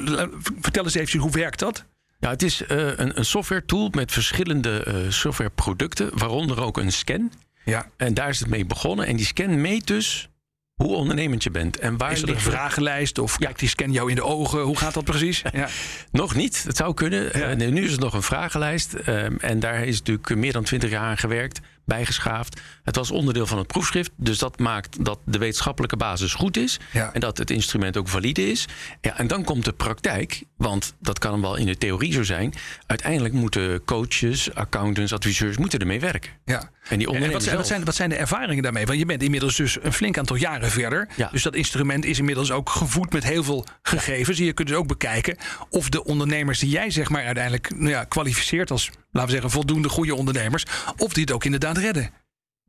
vertel 0.62 0.84
eens 0.84 0.96
even 0.96 1.20
hoe 1.20 1.32
werkt 1.32 1.60
dat? 1.60 1.86
Ja, 2.20 2.30
het 2.30 2.44
is 2.44 2.62
uh, 2.62 2.68
een, 2.78 3.18
een 3.18 3.26
software 3.26 3.66
tool 3.66 3.90
met 3.92 4.12
verschillende 4.12 4.86
uh, 4.88 5.12
softwareproducten, 5.12 6.10
waaronder 6.14 6.62
ook 6.62 6.78
een 6.78 6.92
scan. 6.92 7.32
Ja. 7.66 7.90
En 7.98 8.14
daar 8.14 8.30
is 8.30 8.40
het 8.40 8.50
mee 8.50 8.66
begonnen. 8.66 9.06
En 9.06 9.16
die 9.16 9.26
scan 9.26 9.62
meet 9.62 9.88
dus 9.88 10.30
hoe 10.74 10.96
ondernemend 10.96 11.44
je 11.44 11.52
bent. 11.52 11.80
En 11.80 11.98
waar 11.98 12.12
is 12.12 12.22
er 12.22 12.30
een 12.30 12.40
vragenlijst 12.40 13.18
of 13.18 13.32
ja. 13.32 13.46
kijkt 13.46 13.60
die 13.60 13.70
scan 13.70 13.92
jou 13.92 14.10
in 14.10 14.16
de 14.16 14.24
ogen? 14.24 14.62
Hoe 14.62 14.78
gaat 14.78 14.94
dat 14.94 15.04
precies? 15.04 15.42
Ja. 15.52 15.68
nog 16.12 16.36
niet, 16.36 16.64
het 16.64 16.78
zou 16.78 16.94
kunnen. 16.94 17.40
Ja. 17.40 17.56
Uh, 17.56 17.72
nu 17.72 17.84
is 17.84 17.92
het 17.92 18.00
nog 18.00 18.14
een 18.14 18.24
vragenlijst. 18.24 18.94
en 18.94 19.60
daar 19.60 19.84
is 19.86 19.98
natuurlijk 19.98 20.36
meer 20.36 20.54
dan 20.54 20.64
twintig 20.64 20.90
jaar 20.90 21.04
aan 21.04 21.18
gewerkt 21.18 21.60
bijgeschaafd. 21.88 22.62
Het 22.84 22.96
was 22.96 23.12
onderdeel 23.12 23.48
van 23.48 23.58
het 23.58 23.68
proefschrift. 23.68 24.12
Dus 24.16 24.38
dat 24.38 24.60
maakt 24.60 25.06
dat 25.06 25.20
de 25.26 25.38
wetenschappelijke 25.38 25.98
basis 25.98 26.34
goed 26.34 26.58
is. 26.58 26.80
Ja. 26.92 27.14
En 27.14 27.20
dat 27.20 27.38
het 27.38 27.52
instrument 27.52 27.98
ook 27.98 28.08
valide 28.08 28.50
is. 28.50 28.68
Ja, 29.02 29.18
en 29.18 29.28
dan 29.28 29.44
komt 29.44 29.66
de 29.66 29.74
praktijk. 29.74 30.44
Want 30.58 30.96
dat 31.00 31.20
kan 31.20 31.42
wel 31.42 31.56
in 31.56 31.66
de 31.66 31.78
theorie 31.78 32.14
zo 32.14 32.24
zijn. 32.24 32.54
Uiteindelijk 32.86 33.34
moeten 33.34 33.84
coaches, 33.84 34.54
accountants, 34.54 35.14
adviseurs 35.14 35.58
moeten 35.58 35.80
ermee 35.80 36.00
werken. 36.00 36.32
Ja. 36.46 36.70
En, 36.90 36.98
die 36.98 37.08
en 37.08 37.32
wat, 37.32 37.44
zijn, 37.44 37.58
wat, 37.58 37.68
zijn, 37.68 37.86
wat 37.86 37.96
zijn 37.96 38.10
de 38.10 38.16
ervaringen 38.16 38.64
daarmee? 38.64 38.86
Want 38.86 39.00
je 39.00 39.06
bent 39.06 39.24
inmiddels 39.24 39.56
dus 39.56 39.78
een 39.82 39.94
flink 39.94 40.18
aantal 40.18 40.36
jaren 40.36 40.72
verder. 40.72 41.08
Ja. 41.16 41.30
Dus 41.32 41.44
dat 41.44 41.56
instrument 41.56 42.06
is 42.06 42.20
inmiddels 42.20 42.52
ook 42.52 42.70
gevoed 42.70 43.14
met 43.14 43.24
heel 43.24 43.44
veel 43.44 43.66
gegevens. 43.82 44.38
Je 44.38 44.54
kunt 44.54 44.68
dus 44.68 44.78
ook 44.78 44.88
bekijken 44.88 45.38
of 45.70 45.90
de 45.90 46.04
ondernemers 46.04 46.60
die 46.60 46.70
jij 46.70 46.90
zeg 46.90 47.10
maar 47.10 47.26
uiteindelijk 47.26 47.70
nou 47.76 47.90
ja, 47.90 48.04
kwalificeert 48.04 48.72
als 48.72 48.92
laten 49.18 49.36
we 49.36 49.42
zeggen, 49.42 49.52
voldoende 49.52 49.90
goede 49.90 50.16
ondernemers. 50.16 50.66
Of 50.98 51.14
die 51.14 51.24
het 51.24 51.32
ook 51.32 51.46
inderdaad 51.46 51.78
redden. 51.78 52.12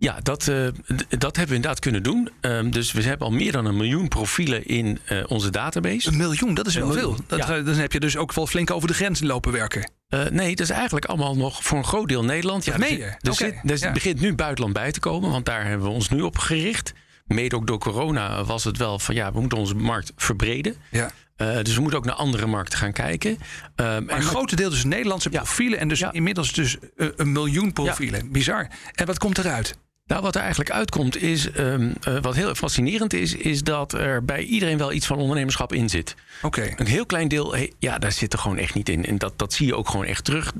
Ja, 0.00 0.20
dat, 0.22 0.46
uh, 0.46 0.68
dat 1.08 1.36
hebben 1.36 1.48
we 1.48 1.54
inderdaad 1.54 1.78
kunnen 1.78 2.02
doen. 2.02 2.30
Um, 2.40 2.70
dus 2.70 2.92
we 2.92 3.02
hebben 3.02 3.26
al 3.26 3.32
meer 3.32 3.52
dan 3.52 3.64
een 3.64 3.76
miljoen 3.76 4.08
profielen 4.08 4.66
in 4.66 4.98
uh, 5.08 5.24
onze 5.28 5.50
database. 5.50 6.08
Een 6.08 6.16
miljoen, 6.16 6.54
dat 6.54 6.66
is 6.66 6.74
wel 6.74 6.92
veel. 6.92 7.16
Dat, 7.26 7.38
ja. 7.38 7.60
Dan 7.60 7.74
heb 7.74 7.92
je 7.92 8.00
dus 8.00 8.16
ook 8.16 8.32
wel 8.32 8.46
flink 8.46 8.70
over 8.70 8.88
de 8.88 8.94
grens 8.94 9.20
lopen 9.20 9.52
werken. 9.52 9.90
Uh, 10.14 10.26
nee, 10.26 10.56
dat 10.56 10.66
is 10.66 10.70
eigenlijk 10.70 11.04
allemaal 11.04 11.36
nog 11.36 11.64
voor 11.64 11.78
een 11.78 11.84
groot 11.84 12.08
deel 12.08 12.24
Nederland. 12.24 12.64
Ja, 12.64 12.76
nee, 12.76 13.02
er, 13.02 13.30
okay. 13.30 13.60
ja. 13.64 13.92
begint 13.92 14.20
nu 14.20 14.34
buitenland 14.34 14.74
bij 14.74 14.92
te 14.92 15.00
komen, 15.00 15.30
want 15.30 15.46
daar 15.46 15.66
hebben 15.66 15.86
we 15.86 15.92
ons 15.92 16.08
nu 16.08 16.20
op 16.20 16.38
gericht. 16.38 16.92
Mede 17.28 17.56
ook 17.56 17.66
door 17.66 17.78
corona 17.78 18.44
was 18.44 18.64
het 18.64 18.76
wel 18.76 18.98
van 18.98 19.14
ja, 19.14 19.32
we 19.32 19.40
moeten 19.40 19.58
onze 19.58 19.74
markt 19.74 20.12
verbreden. 20.16 20.74
Ja. 20.90 21.10
Uh, 21.36 21.62
dus 21.62 21.74
we 21.74 21.80
moeten 21.80 21.98
ook 21.98 22.04
naar 22.04 22.14
andere 22.14 22.46
markten 22.46 22.78
gaan 22.78 22.92
kijken. 22.92 23.30
Uh, 23.30 23.38
maar 23.76 24.04
een 24.08 24.22
grote 24.22 24.56
deel 24.56 24.70
dus 24.70 24.84
Nederlandse 24.84 25.28
ja. 25.32 25.42
profielen. 25.42 25.78
En 25.78 25.88
dus 25.88 25.98
ja. 25.98 26.12
inmiddels 26.12 26.52
dus 26.52 26.76
uh, 26.96 27.08
een 27.16 27.32
miljoen 27.32 27.72
profielen. 27.72 28.24
Ja. 28.24 28.30
Bizar. 28.30 28.68
En 28.94 29.06
wat 29.06 29.18
komt 29.18 29.38
eruit? 29.38 29.78
Nou, 30.06 30.22
wat 30.22 30.34
er 30.34 30.40
eigenlijk 30.40 30.70
uitkomt 30.70 31.22
is, 31.22 31.56
um, 31.58 31.92
wat 32.22 32.34
heel 32.34 32.54
fascinerend 32.54 33.12
is, 33.12 33.34
is 33.34 33.62
dat 33.62 33.92
er 33.92 34.24
bij 34.24 34.42
iedereen 34.42 34.78
wel 34.78 34.92
iets 34.92 35.06
van 35.06 35.18
ondernemerschap 35.18 35.72
in 35.72 35.88
zit. 35.88 36.14
Oké. 36.42 36.60
Okay. 36.60 36.74
Een 36.76 36.86
heel 36.86 37.06
klein 37.06 37.28
deel, 37.28 37.52
hey, 37.52 37.72
ja, 37.78 37.98
daar 37.98 38.12
zit 38.12 38.32
er 38.32 38.38
gewoon 38.38 38.58
echt 38.58 38.74
niet 38.74 38.88
in. 38.88 39.04
En 39.04 39.18
dat, 39.18 39.38
dat 39.38 39.52
zie 39.52 39.66
je 39.66 39.76
ook 39.76 39.88
gewoon 39.88 40.06
echt 40.06 40.24
terug. 40.24 40.52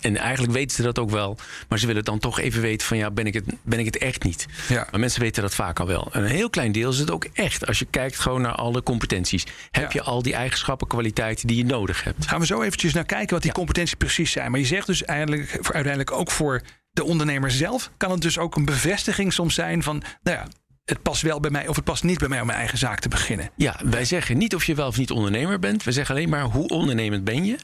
En 0.00 0.16
eigenlijk 0.16 0.52
weten 0.52 0.76
ze 0.76 0.82
dat 0.82 0.98
ook 0.98 1.10
wel. 1.10 1.38
Maar 1.68 1.78
ze 1.78 1.86
willen 1.86 2.04
dan 2.04 2.18
toch 2.18 2.40
even 2.40 2.60
weten 2.60 2.86
van 2.86 2.96
ja, 2.96 3.10
ben 3.10 3.26
ik 3.26 3.34
het, 3.34 3.44
ben 3.62 3.78
ik 3.78 3.84
het 3.84 3.98
echt 3.98 4.22
niet? 4.22 4.46
Ja. 4.68 4.86
Maar 4.90 5.00
mensen 5.00 5.20
weten 5.20 5.42
dat 5.42 5.54
vaak 5.54 5.80
al 5.80 5.86
wel. 5.86 6.08
En 6.12 6.22
een 6.22 6.30
heel 6.30 6.50
klein 6.50 6.72
deel 6.72 6.90
is 6.90 6.98
het 6.98 7.10
ook 7.10 7.24
echt. 7.32 7.66
Als 7.66 7.78
je 7.78 7.84
kijkt 7.84 8.18
gewoon 8.18 8.42
naar 8.42 8.54
alle 8.54 8.82
competenties. 8.82 9.46
Heb 9.70 9.92
ja. 9.92 10.00
je 10.00 10.02
al 10.02 10.22
die 10.22 10.34
eigenschappen, 10.34 10.86
kwaliteiten 10.86 11.46
die 11.46 11.56
je 11.56 11.64
nodig 11.64 12.04
hebt? 12.04 12.26
Gaan 12.26 12.40
we 12.40 12.46
zo 12.46 12.62
eventjes 12.62 12.92
naar 12.92 13.04
kijken 13.04 13.30
wat 13.30 13.42
die 13.42 13.50
ja. 13.50 13.56
competenties 13.56 13.94
precies 13.94 14.30
zijn. 14.30 14.50
Maar 14.50 14.60
je 14.60 14.66
zegt 14.66 14.86
dus 14.86 15.04
eigenlijk, 15.04 15.58
uiteindelijk 15.62 16.12
ook 16.12 16.30
voor 16.30 16.62
de 16.90 17.04
ondernemer 17.04 17.50
zelf... 17.50 17.90
kan 17.96 18.10
het 18.10 18.20
dus 18.20 18.38
ook 18.38 18.56
een 18.56 18.64
bevestiging 18.64 19.32
soms 19.32 19.54
zijn 19.54 19.82
van... 19.82 20.02
nou 20.22 20.36
ja, 20.36 20.46
het 20.84 21.02
past 21.02 21.22
wel 21.22 21.40
bij 21.40 21.50
mij 21.50 21.68
of 21.68 21.76
het 21.76 21.84
past 21.84 22.02
niet 22.02 22.18
bij 22.18 22.28
mij 22.28 22.40
om 22.40 22.46
mijn 22.46 22.58
eigen 22.58 22.78
zaak 22.78 23.00
te 23.00 23.08
beginnen. 23.08 23.50
Ja, 23.56 23.80
wij 23.84 24.04
zeggen 24.04 24.38
niet 24.38 24.54
of 24.54 24.64
je 24.64 24.74
wel 24.74 24.86
of 24.86 24.98
niet 24.98 25.10
ondernemer 25.10 25.58
bent. 25.58 25.82
We 25.82 25.92
zeggen 25.92 26.14
alleen 26.14 26.28
maar 26.28 26.42
hoe 26.42 26.68
ondernemend 26.68 27.24
ben 27.24 27.44
je. 27.44 27.58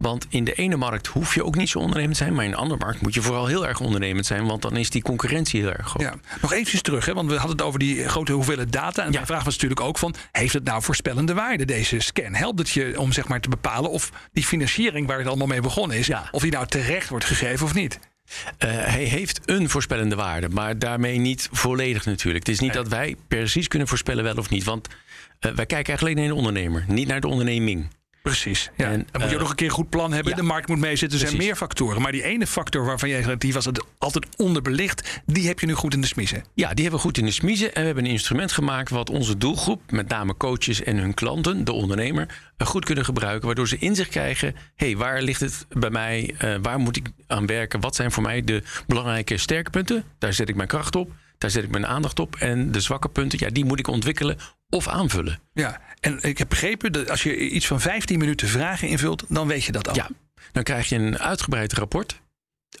Want 0.00 0.26
in 0.28 0.44
de 0.44 0.52
ene 0.52 0.76
markt 0.76 1.06
hoef 1.06 1.34
je 1.34 1.44
ook 1.44 1.56
niet 1.56 1.68
zo 1.68 1.78
ondernemend 1.78 2.16
te 2.16 2.22
zijn. 2.22 2.34
Maar 2.34 2.44
in 2.44 2.50
een 2.50 2.56
andere 2.56 2.78
markt 2.78 3.00
moet 3.00 3.14
je 3.14 3.22
vooral 3.22 3.46
heel 3.46 3.66
erg 3.66 3.80
ondernemend 3.80 4.26
zijn. 4.26 4.46
Want 4.46 4.62
dan 4.62 4.76
is 4.76 4.90
die 4.90 5.02
concurrentie 5.02 5.60
heel 5.60 5.72
erg 5.72 5.86
groot. 5.88 6.02
Ja, 6.02 6.14
nog 6.42 6.52
eventjes 6.52 6.82
terug. 6.82 7.04
Hè, 7.04 7.14
want 7.14 7.30
we 7.30 7.36
hadden 7.36 7.56
het 7.56 7.66
over 7.66 7.78
die 7.78 8.08
grote 8.08 8.32
hoeveelheid 8.32 8.72
data. 8.72 9.00
En 9.00 9.06
ja. 9.06 9.12
mijn 9.12 9.26
vraag 9.26 9.44
was 9.44 9.54
natuurlijk 9.54 9.80
ook 9.80 9.98
van... 9.98 10.14
heeft 10.32 10.52
het 10.52 10.64
nou 10.64 10.82
voorspellende 10.82 11.34
waarde, 11.34 11.64
deze 11.64 12.00
scan? 12.00 12.34
Helpt 12.34 12.58
het 12.58 12.70
je 12.70 13.00
om 13.00 13.12
zeg 13.12 13.28
maar 13.28 13.40
te 13.40 13.48
bepalen 13.48 13.90
of 13.90 14.12
die 14.32 14.44
financiering... 14.44 15.06
waar 15.06 15.18
het 15.18 15.26
allemaal 15.26 15.46
mee 15.46 15.60
begonnen 15.60 15.96
is... 15.96 16.06
Ja. 16.06 16.28
of 16.30 16.42
die 16.42 16.52
nou 16.52 16.66
terecht 16.66 17.08
wordt 17.08 17.24
gegeven 17.24 17.66
of 17.66 17.74
niet? 17.74 17.98
Uh, 18.00 18.70
hij 18.70 19.04
heeft 19.04 19.40
een 19.44 19.68
voorspellende 19.68 20.16
waarde, 20.16 20.48
maar 20.48 20.78
daarmee 20.78 21.18
niet 21.18 21.48
volledig 21.52 22.04
natuurlijk. 22.04 22.46
Het 22.46 22.54
is 22.54 22.60
niet 22.60 22.72
nee. 22.72 22.82
dat 22.82 22.92
wij 22.92 23.16
precies 23.28 23.68
kunnen 23.68 23.88
voorspellen 23.88 24.24
wel 24.24 24.34
of 24.34 24.50
niet. 24.50 24.64
Want 24.64 24.88
uh, 24.88 24.94
wij 25.40 25.66
kijken 25.66 25.76
eigenlijk 25.76 26.02
alleen 26.02 26.16
naar 26.16 26.26
de 26.26 26.34
ondernemer, 26.34 26.84
niet 26.88 27.08
naar 27.08 27.20
de 27.20 27.28
onderneming. 27.28 27.88
Precies. 28.22 28.70
Ja. 28.76 28.90
En, 28.90 29.06
dan 29.10 29.20
moet 29.20 29.30
je 29.30 29.36
ook 29.36 29.40
nog 29.40 29.50
een 29.50 29.56
keer 29.56 29.66
een 29.66 29.72
goed 29.72 29.88
plan 29.88 30.12
hebben. 30.12 30.30
Ja. 30.32 30.38
De 30.38 30.44
markt 30.44 30.68
moet 30.68 30.78
meezitten. 30.78 31.20
Er 31.20 31.26
zijn 31.26 31.38
meer 31.38 31.56
factoren. 31.56 32.02
Maar 32.02 32.12
die 32.12 32.22
ene 32.22 32.46
factor 32.46 32.84
waarvan 32.84 33.08
jij 33.08 33.22
zegt, 33.22 33.40
die 33.40 33.52
was 33.52 33.68
altijd 33.98 34.26
onderbelicht. 34.36 35.20
Die 35.26 35.46
heb 35.46 35.60
je 35.60 35.66
nu 35.66 35.74
goed 35.74 35.94
in 35.94 36.00
de 36.00 36.06
smiezen. 36.06 36.44
Ja, 36.54 36.68
die 36.68 36.82
hebben 36.82 37.00
we 37.00 37.06
goed 37.06 37.18
in 37.18 37.24
de 37.24 37.30
smiezen. 37.30 37.74
En 37.74 37.80
we 37.80 37.86
hebben 37.86 38.04
een 38.04 38.10
instrument 38.10 38.52
gemaakt 38.52 38.90
wat 38.90 39.10
onze 39.10 39.36
doelgroep, 39.38 39.90
met 39.90 40.08
name 40.08 40.36
coaches 40.36 40.82
en 40.82 40.96
hun 40.96 41.14
klanten, 41.14 41.64
de 41.64 41.72
ondernemer, 41.72 42.26
goed 42.58 42.84
kunnen 42.84 43.04
gebruiken. 43.04 43.46
Waardoor 43.46 43.68
ze 43.68 43.78
inzicht 43.78 44.10
krijgen. 44.10 44.54
Hé, 44.76 44.86
hey, 44.86 44.96
waar 44.96 45.22
ligt 45.22 45.40
het 45.40 45.66
bij 45.68 45.90
mij? 45.90 46.34
Uh, 46.44 46.54
waar 46.62 46.78
moet 46.78 46.96
ik 46.96 47.08
aan 47.26 47.46
werken? 47.46 47.80
Wat 47.80 47.94
zijn 47.94 48.12
voor 48.12 48.22
mij 48.22 48.44
de 48.44 48.62
belangrijke 48.86 49.36
sterke 49.36 49.70
punten? 49.70 50.04
Daar 50.18 50.32
zet 50.32 50.48
ik 50.48 50.54
mijn 50.54 50.68
kracht 50.68 50.96
op. 50.96 51.10
Daar 51.40 51.50
zet 51.50 51.64
ik 51.64 51.70
mijn 51.70 51.86
aandacht 51.86 52.18
op. 52.18 52.36
En 52.36 52.72
de 52.72 52.80
zwakke 52.80 53.08
punten, 53.08 53.38
ja, 53.38 53.50
die 53.50 53.64
moet 53.64 53.78
ik 53.78 53.86
ontwikkelen 53.86 54.38
of 54.68 54.88
aanvullen. 54.88 55.40
Ja, 55.52 55.80
en 56.00 56.22
ik 56.22 56.38
heb 56.38 56.48
begrepen 56.48 56.92
dat 56.92 57.10
als 57.10 57.22
je 57.22 57.36
iets 57.36 57.66
van 57.66 57.80
15 57.80 58.18
minuten 58.18 58.48
vragen 58.48 58.88
invult, 58.88 59.24
dan 59.28 59.46
weet 59.46 59.64
je 59.64 59.72
dat 59.72 59.88
al. 59.88 59.94
Ja. 59.94 60.08
Dan 60.52 60.62
krijg 60.62 60.88
je 60.88 60.96
een 60.96 61.18
uitgebreid 61.18 61.72
rapport. 61.72 62.20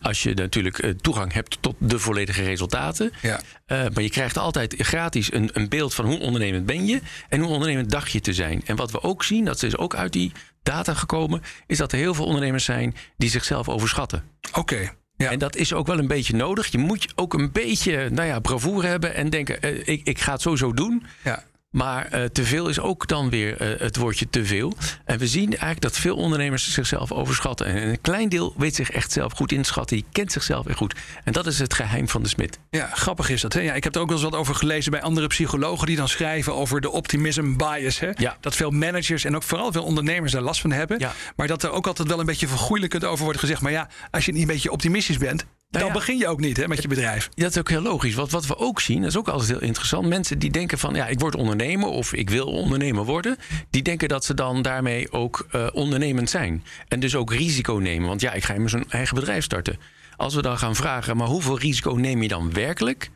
Als 0.00 0.22
je 0.22 0.34
natuurlijk 0.34 0.78
eh, 0.78 0.90
toegang 0.90 1.32
hebt 1.32 1.58
tot 1.60 1.76
de 1.78 1.98
volledige 1.98 2.42
resultaten. 2.42 3.12
Ja. 3.22 3.40
Uh, 3.66 3.82
maar 3.94 4.02
je 4.02 4.10
krijgt 4.10 4.38
altijd 4.38 4.74
gratis 4.78 5.32
een, 5.32 5.50
een, 5.52 5.68
beeld 5.68 5.94
van 5.94 6.04
hoe 6.04 6.18
ondernemend 6.18 6.66
ben 6.66 6.86
je 6.86 7.00
en 7.28 7.40
hoe 7.40 7.50
ondernemend 7.50 7.90
dacht 7.90 8.10
je 8.10 8.20
te 8.20 8.32
zijn. 8.32 8.62
En 8.66 8.76
wat 8.76 8.90
we 8.90 9.02
ook 9.02 9.24
zien, 9.24 9.44
dat 9.44 9.62
is 9.62 9.76
ook 9.76 9.94
uit 9.94 10.12
die 10.12 10.32
data 10.62 10.94
gekomen, 10.94 11.42
is 11.66 11.78
dat 11.78 11.92
er 11.92 11.98
heel 11.98 12.14
veel 12.14 12.24
ondernemers 12.24 12.64
zijn 12.64 12.96
die 13.16 13.30
zichzelf 13.30 13.68
overschatten. 13.68 14.24
Oké. 14.48 14.58
Okay. 14.58 14.90
Ja. 15.20 15.30
En 15.30 15.38
dat 15.38 15.56
is 15.56 15.72
ook 15.72 15.86
wel 15.86 15.98
een 15.98 16.06
beetje 16.06 16.36
nodig. 16.36 16.66
Je 16.66 16.78
moet 16.78 17.12
ook 17.14 17.34
een 17.34 17.52
beetje 17.52 18.10
nou 18.10 18.28
ja, 18.28 18.38
bravoure 18.38 18.86
hebben 18.86 19.14
en 19.14 19.30
denken: 19.30 19.58
uh, 19.64 19.78
ik, 19.84 20.00
ik 20.04 20.18
ga 20.18 20.32
het 20.32 20.40
sowieso 20.40 20.72
doen. 20.72 21.06
Ja. 21.24 21.44
Maar 21.70 22.08
uh, 22.14 22.24
te 22.24 22.44
veel 22.44 22.68
is 22.68 22.80
ook 22.80 23.06
dan 23.06 23.30
weer 23.30 23.62
uh, 23.62 23.80
het 23.80 23.96
woordje 23.96 24.30
te 24.30 24.44
veel. 24.44 24.74
En 25.04 25.18
we 25.18 25.26
zien 25.26 25.48
eigenlijk 25.48 25.80
dat 25.80 25.96
veel 25.96 26.16
ondernemers 26.16 26.72
zichzelf 26.72 27.12
overschatten. 27.12 27.66
En 27.66 27.88
een 27.88 28.00
klein 28.00 28.28
deel 28.28 28.54
weet 28.56 28.74
zich 28.74 28.90
echt 28.90 29.12
zelf 29.12 29.32
goed 29.32 29.52
inschatten. 29.52 29.96
Die 29.96 30.06
kent 30.12 30.32
zichzelf 30.32 30.66
echt 30.66 30.76
goed. 30.76 30.94
En 31.24 31.32
dat 31.32 31.46
is 31.46 31.58
het 31.58 31.74
geheim 31.74 32.08
van 32.08 32.22
de 32.22 32.28
smid. 32.28 32.58
Ja, 32.70 32.90
grappig 32.94 33.28
is 33.28 33.40
dat. 33.40 33.52
Hè? 33.52 33.60
Ja, 33.60 33.74
ik 33.74 33.84
heb 33.84 33.94
er 33.94 34.00
ook 34.00 34.08
wel 34.08 34.16
eens 34.16 34.30
wat 34.30 34.36
over 34.36 34.54
gelezen 34.54 34.90
bij 34.90 35.02
andere 35.02 35.26
psychologen 35.26 35.86
die 35.86 35.96
dan 35.96 36.08
schrijven 36.08 36.54
over 36.54 36.80
de 36.80 36.90
optimism 36.90 37.56
bias. 37.56 37.98
Hè? 37.98 38.10
Ja. 38.14 38.36
Dat 38.40 38.56
veel 38.56 38.70
managers 38.70 39.24
en 39.24 39.36
ook 39.36 39.42
vooral 39.42 39.72
veel 39.72 39.84
ondernemers 39.84 40.32
daar 40.32 40.42
last 40.42 40.60
van 40.60 40.72
hebben. 40.72 40.98
Ja. 40.98 41.12
Maar 41.36 41.46
dat 41.46 41.62
er 41.62 41.70
ook 41.70 41.86
altijd 41.86 42.08
wel 42.08 42.20
een 42.20 42.26
beetje 42.26 42.48
vergoeilijkend 42.48 43.04
over 43.04 43.24
wordt 43.24 43.40
gezegd. 43.40 43.60
Maar 43.60 43.72
ja, 43.72 43.88
als 44.10 44.24
je 44.24 44.32
niet 44.32 44.42
een 44.42 44.46
beetje 44.46 44.70
optimistisch 44.70 45.18
bent, 45.18 45.44
dan 45.70 45.80
Nou 45.80 45.92
ja. 45.92 45.98
begin 45.98 46.18
je 46.18 46.28
ook 46.28 46.40
niet 46.40 46.56
hè, 46.56 46.68
met 46.68 46.82
je 46.82 46.88
bedrijf. 46.88 47.28
Dat 47.34 47.50
is 47.50 47.58
ook 47.58 47.68
heel 47.68 47.80
logisch. 47.80 48.14
Want 48.14 48.30
wat 48.30 48.46
we 48.46 48.56
ook 48.56 48.80
zien, 48.80 49.00
dat 49.00 49.10
is 49.10 49.16
ook 49.16 49.28
altijd 49.28 49.50
heel 49.50 49.60
interessant. 49.60 50.06
Mensen 50.06 50.38
die 50.38 50.50
denken 50.50 50.78
van 50.78 50.94
ja, 50.94 51.06
ik 51.06 51.20
word 51.20 51.36
ondernemer 51.36 51.88
of 51.88 52.12
ik 52.12 52.30
wil 52.30 52.46
ondernemer 52.46 53.04
worden. 53.04 53.36
Die 53.70 53.82
denken 53.82 54.08
dat 54.08 54.24
ze 54.24 54.34
dan 54.34 54.62
daarmee 54.62 55.12
ook 55.12 55.46
uh, 55.52 55.66
ondernemend 55.72 56.30
zijn. 56.30 56.64
En 56.88 57.00
dus 57.00 57.14
ook 57.14 57.32
risico 57.32 57.74
nemen. 57.74 58.08
Want 58.08 58.20
ja, 58.20 58.32
ik 58.32 58.44
ga 58.44 58.54
immers 58.54 58.72
een 58.72 58.90
eigen 58.90 59.14
bedrijf 59.14 59.44
starten. 59.44 59.78
Als 60.16 60.34
we 60.34 60.42
dan 60.42 60.58
gaan 60.58 60.76
vragen, 60.76 61.16
maar 61.16 61.26
hoeveel 61.26 61.58
risico 61.58 61.94
neem 61.94 62.22
je 62.22 62.28
dan 62.28 62.52
werkelijk? 62.52 63.10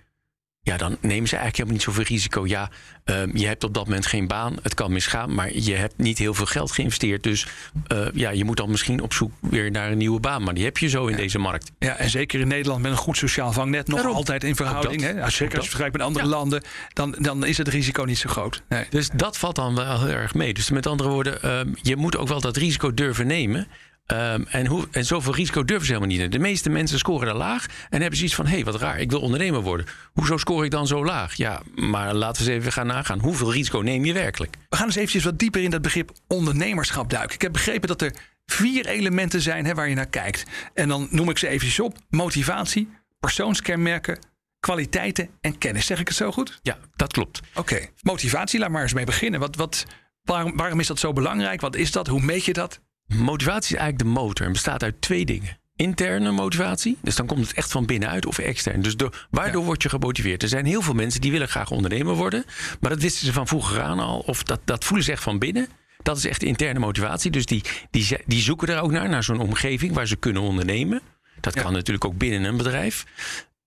Ja, 0.66 0.76
dan 0.76 0.97
nemen 1.00 1.28
ze 1.28 1.37
eigenlijk 1.37 1.56
helemaal 1.56 1.73
niet 1.73 1.83
zoveel 1.83 2.04
risico. 2.04 2.47
Ja, 2.47 2.71
uh, 3.04 3.23
je 3.33 3.47
hebt 3.47 3.64
op 3.64 3.75
dat 3.75 3.85
moment 3.85 4.06
geen 4.06 4.26
baan. 4.26 4.56
Het 4.62 4.75
kan 4.75 4.92
misgaan, 4.92 5.35
maar 5.35 5.54
je 5.56 5.75
hebt 5.75 5.94
niet 5.97 6.18
heel 6.18 6.35
veel 6.35 6.47
geld 6.47 6.73
geïnvesteerd. 6.73 7.23
Dus 7.23 7.47
uh, 7.92 8.06
ja, 8.14 8.30
je 8.30 8.44
moet 8.44 8.56
dan 8.56 8.71
misschien 8.71 9.00
op 9.02 9.12
zoek 9.12 9.33
weer 9.40 9.71
naar 9.71 9.90
een 9.90 9.99
nieuwe 9.99 10.21
baan. 10.21 10.42
Maar 10.42 10.54
die 10.54 10.64
heb 10.64 10.78
je 10.78 10.88
zo 10.88 11.06
in 11.06 11.11
Ja. 11.12 11.16
deze 11.16 11.38
markt. 11.38 11.71
Ja, 11.78 11.97
en 11.97 12.11
zeker 12.11 12.40
in 12.40 12.49
Nederland 12.49 12.83
met 12.83 12.90
een 12.90 12.97
goed 12.97 13.16
sociaal 13.16 13.52
vangnet 13.52 13.87
nog 13.87 13.97
Daarom. 13.97 14.16
altijd 14.16 14.44
in 14.44 14.56
verhouding. 14.56 15.00
Hè? 15.02 15.23
Als, 15.23 15.35
zeker 15.37 15.54
als 15.54 15.62
je 15.64 15.71
vergelijkt 15.71 15.97
met 15.97 16.06
andere 16.06 16.25
Ja. 16.25 16.30
landen, 16.30 16.62
dan, 16.92 17.16
dan 17.18 17.44
is 17.44 17.59
het 17.59 17.68
risico 17.68 18.02
niet 18.04 18.18
zo 18.18 18.28
groot. 18.30 18.62
Nee. 18.68 18.85
Dus 18.90 19.09
dat 19.14 19.38
valt 19.38 19.56
dan 19.56 19.75
wel 19.75 20.00
heel 20.00 20.14
erg 20.14 20.35
mee. 20.35 20.54
Dus 20.54 20.71
met 20.71 20.87
andere 20.87 21.09
woorden, 21.09 21.59
um, 21.59 21.75
je 21.83 21.97
moet 21.97 22.16
ook 22.16 22.28
wel 22.28 22.40
dat 22.40 22.56
risico 22.56 22.94
durven 22.94 23.26
nemen. 23.26 23.66
Um, 24.12 24.46
en, 24.46 24.66
hoe, 24.66 24.88
en 24.90 25.04
zoveel 25.04 25.34
risico 25.34 25.64
durven 25.64 25.87
ze 25.87 25.92
helemaal 25.92 26.16
niet. 26.16 26.32
De 26.32 26.38
meeste 26.38 26.70
mensen 26.70 26.99
scoren 26.99 27.26
daar 27.26 27.37
laag 27.37 27.66
en 27.90 28.00
hebben 28.00 28.16
zoiets 28.16 28.34
van: 28.34 28.46
hé, 28.46 28.54
hey, 28.54 28.64
wat 28.64 28.80
raar, 28.80 29.00
ik 29.00 29.11
wil 29.11 29.20
ondernemer 29.20 29.61
worden. 29.61 29.87
Hoezo 30.12 30.37
scoor 30.37 30.64
ik 30.64 30.70
dan 30.70 30.87
zo 30.87 31.04
laag? 31.04 31.34
Ja, 31.34 31.62
maar 31.75 32.14
laten 32.14 32.44
we 32.44 32.50
eens 32.50 32.61
even 32.61 32.73
gaan 32.73 32.87
nagaan. 32.87 33.18
Hoeveel 33.18 33.52
risico 33.52 33.78
neem 33.78 34.04
je 34.04 34.12
werkelijk? 34.12 34.56
We 34.68 34.76
gaan 34.76 34.87
eens 34.87 34.96
eventjes 34.96 35.25
wat 35.25 35.38
dieper 35.38 35.62
in 35.62 35.70
dat 35.70 35.82
begrip 35.82 36.12
ondernemerschap 36.28 37.11
duiken. 37.11 37.34
Ik 37.34 37.42
heb 37.42 37.52
begrepen 37.52 37.88
dat 37.88 38.02
er 38.02 38.14
vier 38.46 38.87
elementen 38.87 39.40
zijn 39.40 39.64
hè, 39.64 39.75
waar 39.75 39.88
je 39.88 39.94
naar 39.94 40.08
kijkt. 40.08 40.44
En 40.75 40.88
dan 40.88 41.08
noem 41.11 41.30
ik 41.30 41.38
ze 41.38 41.49
eventjes 41.49 41.80
op: 41.80 41.99
motivatie, 42.08 42.88
persoonskenmerken, 43.20 44.18
kwaliteiten 44.61 45.28
en 45.40 45.58
kennis. 45.58 45.87
Zeg 45.87 46.00
ik 46.00 46.08
het 46.08 46.16
zo 46.16 46.32
goed? 46.32 46.58
Ja, 46.62 46.78
dat 46.96 47.12
klopt. 47.12 47.40
Oké, 47.54 47.88
motivatie, 48.02 48.61
laat 48.61 48.70
maar 48.70 48.82
eens 48.82 48.92
mee 48.92 49.04
beginnen. 49.04 49.40
Wat, 49.40 49.56
wat, 49.56 49.87
waarom, 50.23 50.56
waarom 50.56 50.80
is 50.80 50.87
dat 50.87 50.99
zo 50.99 51.12
belangrijk? 51.12 51.61
Wat 51.61 51.76
is 51.76 51.92
dat? 51.92 52.06
Hoe 52.06 52.23
meet 52.23 52.44
je 52.44 52.52
dat? 52.52 52.80
Motivatie 53.06 53.75
is 53.75 53.80
eigenlijk 53.80 53.99
de 53.99 54.20
motor 54.20 54.46
en 54.46 54.52
bestaat 54.52 54.82
uit 54.82 55.00
twee 55.00 55.25
dingen. 55.25 55.58
Interne 55.76 56.30
motivatie, 56.30 56.96
dus 57.02 57.16
dan 57.16 57.26
komt 57.26 57.40
het 57.46 57.56
echt 57.56 57.70
van 57.70 57.87
binnenuit 57.87 58.26
of 58.26 58.38
extern. 58.38 58.82
Dus 58.82 58.96
door, 58.96 59.26
waardoor 59.30 59.61
Ja. 59.61 59.66
word 59.66 59.82
je 59.82 59.88
gemotiveerd? 59.88 60.42
Er 60.42 60.49
zijn 60.49 60.66
heel 60.66 60.82
veel 60.82 60.94
mensen 60.94 61.20
die 61.20 61.30
willen 61.30 61.49
graag 61.49 61.70
ondernemer 61.70 62.14
worden, 62.14 62.44
maar 62.80 62.90
dat 62.90 63.00
wisten 63.02 63.26
ze 63.26 63.32
van 63.32 63.46
vroeger 63.46 63.80
aan 63.80 63.99
al, 63.99 64.18
of 64.18 64.42
dat, 64.42 64.61
dat 64.64 64.84
voelen 64.84 65.04
ze 65.04 65.12
echt 65.12 65.23
van 65.23 65.38
binnen. 65.38 65.68
Dat 66.02 66.16
is 66.16 66.25
echt 66.26 66.40
de 66.40 66.46
interne 66.46 66.78
motivatie. 66.78 67.30
Dus 67.30 67.46
die, 67.46 67.62
die, 67.90 68.06
die 68.26 68.40
zoeken 68.42 68.68
er 68.68 68.80
ook 68.80 68.90
naar, 68.90 69.08
naar 69.08 69.25
zo'n 69.25 69.40
omgeving 69.40 69.92
waar 69.94 70.06
ze 70.06 70.16
kunnen 70.16 70.42
ondernemen. 70.42 71.00
Dat 71.40 71.54
Ja. 71.54 71.62
kan 71.62 71.73
natuurlijk 71.73 72.04
ook 72.04 72.18
binnen 72.18 72.44
een 72.44 72.56
bedrijf. 72.56 73.04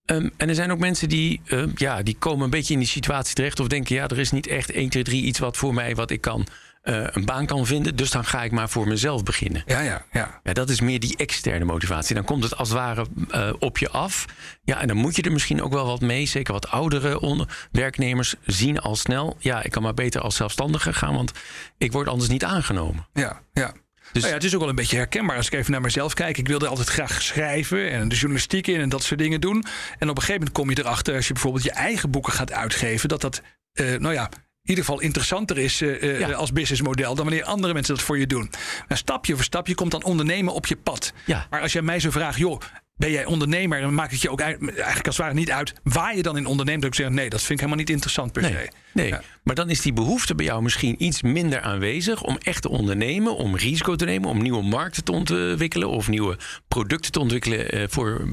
Ehm, 0.06 0.30
en 0.38 0.50
er 0.50 0.56
zijn 0.56 0.72
ook 0.72 0.80
mensen 0.80 1.10
die, 1.10 1.42
ehm, 1.46 1.70
ja, 1.76 2.04
die 2.04 2.16
komen 2.20 2.44
een 2.44 2.50
beetje 2.50 2.74
in 2.74 2.80
die 2.80 2.88
situatie 2.88 3.36
terecht. 3.36 3.60
Of 3.60 3.68
denken, 3.68 3.96
ja, 3.96 4.08
er 4.08 4.20
is 4.20 4.32
niet 4.32 4.48
echt 4.48 4.72
1, 4.72 4.90
2, 4.90 5.04
3 5.04 5.24
iets 5.24 5.40
wat 5.40 5.58
voor 5.58 5.74
mij, 5.74 5.96
wat 5.96 6.12
ik 6.12 6.22
kan, 6.22 6.48
eh, 6.88 7.08
een 7.12 7.26
baan 7.26 7.46
kan 7.46 7.66
vinden. 7.66 7.96
Dus 7.96 8.12
dan 8.12 8.26
ga 8.26 8.44
ik 8.44 8.52
maar 8.52 8.70
voor 8.70 8.88
mezelf 8.88 9.24
beginnen. 9.24 9.64
Ja, 9.66 9.80
ja, 9.80 10.06
ja. 10.12 10.40
Ja, 10.44 10.54
dat 10.54 10.70
is 10.70 10.82
meer 10.82 11.00
die 11.00 11.18
externe 11.18 11.66
motivatie. 11.66 12.16
Dan 12.16 12.24
komt 12.24 12.44
het 12.44 12.58
als 12.58 12.70
het 12.70 12.78
ware 12.78 13.06
eh, 13.30 13.54
op 13.60 13.78
je 13.78 13.90
af. 13.90 14.26
Ja, 14.64 14.82
en 14.82 14.88
dan 14.88 14.98
moet 14.98 15.16
je 15.16 15.22
er 15.22 15.32
misschien 15.32 15.62
ook 15.62 15.74
wel 15.74 15.86
wat 15.86 16.02
mee. 16.02 16.26
Zeker 16.26 16.54
wat 16.54 16.68
oudere 16.70 17.48
werknemers 17.72 18.36
zien 18.46 18.80
al 18.80 18.96
snel. 18.96 19.36
Ja, 19.40 19.64
ik 19.64 19.72
kan 19.72 19.84
maar 19.84 19.94
beter 19.94 20.22
als 20.22 20.36
zelfstandige 20.36 20.94
gaan, 20.94 21.14
want 21.14 21.32
ik 21.78 21.92
word 21.92 22.08
anders 22.08 22.30
niet 22.30 22.44
aangenomen. 22.44 23.08
ja, 23.14 23.42
ja. 23.54 23.74
Dus 24.12 24.22
Nou 24.22 24.28
ja, 24.28 24.34
het 24.34 24.44
is 24.44 24.54
ook 24.54 24.60
wel 24.60 24.70
een 24.70 24.76
beetje 24.76 24.98
herkenbaar 24.98 25.38
als 25.38 25.48
ik 25.48 25.54
even 25.54 25.72
naar 25.72 25.82
mezelf 25.82 26.14
kijk. 26.14 26.38
Ik 26.38 26.48
wilde 26.48 26.68
altijd 26.68 26.88
graag 26.88 27.22
schrijven 27.22 27.92
en 27.92 28.10
de 28.10 28.16
journalistiek 28.16 28.68
in 28.68 28.80
en 28.80 28.90
dat 28.90 29.04
soort 29.04 29.20
dingen 29.20 29.42
doen. 29.42 29.66
En 30.00 30.10
op 30.10 30.16
een 30.16 30.22
gegeven 30.22 30.34
moment 30.34 30.52
kom 30.52 30.70
je 30.70 30.80
erachter, 30.80 31.16
als 31.16 31.28
je 31.28 31.34
bijvoorbeeld 31.34 31.64
je 31.64 31.72
eigen 31.72 32.12
boeken 32.12 32.34
gaat 32.34 32.52
uitgeven, 32.52 33.10
dat 33.10 33.22
dat, 33.22 33.42
eh, 33.74 33.96
nou 33.96 34.14
ja, 34.14 34.30
ieder 34.70 34.84
geval 34.84 35.02
interessanter 35.02 35.58
is 35.58 35.82
eh, 35.82 36.20
Ja. 36.20 36.32
als 36.32 36.52
businessmodel 36.54 37.16
dan 37.16 37.26
wanneer 37.26 37.44
andere 37.44 37.74
mensen 37.74 37.96
dat 37.96 38.04
voor 38.04 38.20
je 38.20 38.28
doen. 38.28 38.52
Maar 38.88 38.98
stapje 38.98 39.36
voor 39.36 39.44
stapje 39.44 39.76
komt 39.76 39.92
dan 39.92 40.04
ondernemen 40.04 40.54
op 40.54 40.66
je 40.66 40.76
pad. 40.76 41.14
Ja. 41.26 41.48
Maar 41.50 41.62
als 41.62 41.74
jij 41.74 41.82
mij 41.82 42.00
zo 42.00 42.12
vraagt, 42.12 42.38
joh, 42.38 42.62
ben 42.96 43.12
jij 43.12 43.26
ondernemer? 43.26 43.82
Dan 43.82 43.94
maakt 43.94 44.12
het 44.12 44.22
je 44.22 44.30
ook 44.30 44.40
eigenlijk 44.40 45.06
als 45.08 45.18
het 45.18 45.18
ware 45.18 45.34
niet 45.34 45.52
uit 45.52 45.74
waar 45.84 46.16
je 46.16 46.22
dan 46.22 46.38
in 46.38 46.46
onderneemt. 46.46 46.82
Dan 46.82 46.90
ik 46.90 46.96
zeggen, 46.96 47.16
nee, 47.16 47.30
dat 47.30 47.40
vind 47.40 47.52
ik 47.52 47.58
helemaal 47.60 47.80
niet 47.80 47.90
interessant 47.90 48.32
per 48.32 48.42
Nee, 48.42 48.52
se. 48.52 48.70
nee. 48.94 49.08
Ja. 49.08 49.22
Maar 49.48 49.56
dan 49.56 49.70
is 49.70 49.82
die 49.82 49.94
behoefte 49.94 50.36
bij 50.36 50.46
jou 50.46 50.62
misschien 50.62 51.04
iets 51.04 51.22
minder 51.22 51.62
aanwezig 51.62 52.24
om 52.24 52.38
echt 52.42 52.62
te 52.62 52.70
ondernemen, 52.70 53.36
om 53.36 53.56
risico 53.56 53.96
te 53.96 54.06
nemen, 54.06 54.30
om 54.30 54.42
nieuwe 54.42 54.64
markten 54.64 55.04
te 55.04 55.12
ontwikkelen 55.12 55.90
of 55.90 56.08
nieuwe 56.08 56.38
producten 56.68 57.12
te 57.12 57.20
ontwikkelen 57.20 57.70
eh, 57.70 57.84
voor 57.88 58.28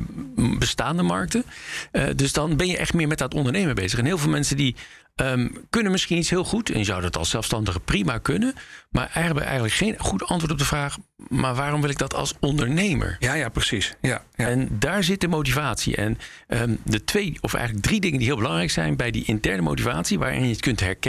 bestaande 0.58 1.02
markten. 1.02 1.44
Eh, 1.90 2.04
dus 2.16 2.32
dan 2.32 2.56
ben 2.56 2.66
je 2.66 2.76
echt 2.76 2.94
meer 2.94 3.08
met 3.08 3.18
dat 3.18 3.34
ondernemen 3.34 3.74
bezig. 3.74 3.98
En 3.98 4.04
heel 4.04 4.18
veel 4.18 4.30
mensen 4.30 4.56
die 4.56 4.76
ehm, 5.14 5.48
kunnen 5.70 5.92
misschien 5.92 6.18
iets 6.18 6.30
heel 6.30 6.44
goed 6.44 6.70
en 6.70 6.78
je 6.78 6.84
zou 6.84 7.02
dat 7.02 7.16
als 7.16 7.30
zelfstandige 7.30 7.80
prima 7.80 8.18
kunnen, 8.18 8.54
maar 8.90 9.08
hebben 9.10 9.42
eigenlijk 9.42 9.74
geen 9.74 9.94
goed 9.98 10.24
antwoord 10.24 10.52
op 10.52 10.58
de 10.58 10.64
vraag: 10.64 10.96
maar 11.28 11.54
waarom 11.54 11.80
wil 11.80 11.90
ik 11.90 11.98
dat 11.98 12.14
als 12.14 12.34
ondernemer? 12.40 13.16
Ja, 13.18 13.34
ja, 13.34 13.48
precies. 13.48 13.94
Ja, 14.00 14.24
ja. 14.34 14.48
En 14.48 14.68
daar 14.78 15.04
zit 15.04 15.20
de 15.20 15.28
motivatie. 15.28 15.96
En 15.96 16.18
ehm, 16.48 16.74
de 16.82 17.04
twee, 17.04 17.38
of 17.40 17.54
eigenlijk 17.54 17.86
drie 17.86 18.00
dingen 18.00 18.18
die 18.18 18.26
heel 18.26 18.36
belangrijk 18.36 18.70
zijn 18.70 18.96
bij 18.96 19.10
die 19.10 19.24
interne 19.24 19.62
motivatie, 19.62 20.18
waarin 20.18 20.42
je 20.42 20.50
het 20.50 20.60
kunt 20.60 20.80
herkennen, 20.80 21.03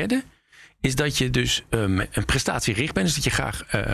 is 0.81 0.95
dat 0.95 1.17
je 1.17 1.29
dus 1.29 1.63
ehm, 1.69 1.99
een 2.11 2.25
prestatiegericht 2.25 2.93
bent. 2.93 3.05
Dus 3.05 3.15
dat 3.15 3.23
je 3.23 3.29
graag 3.29 3.63
eh, 3.65 3.93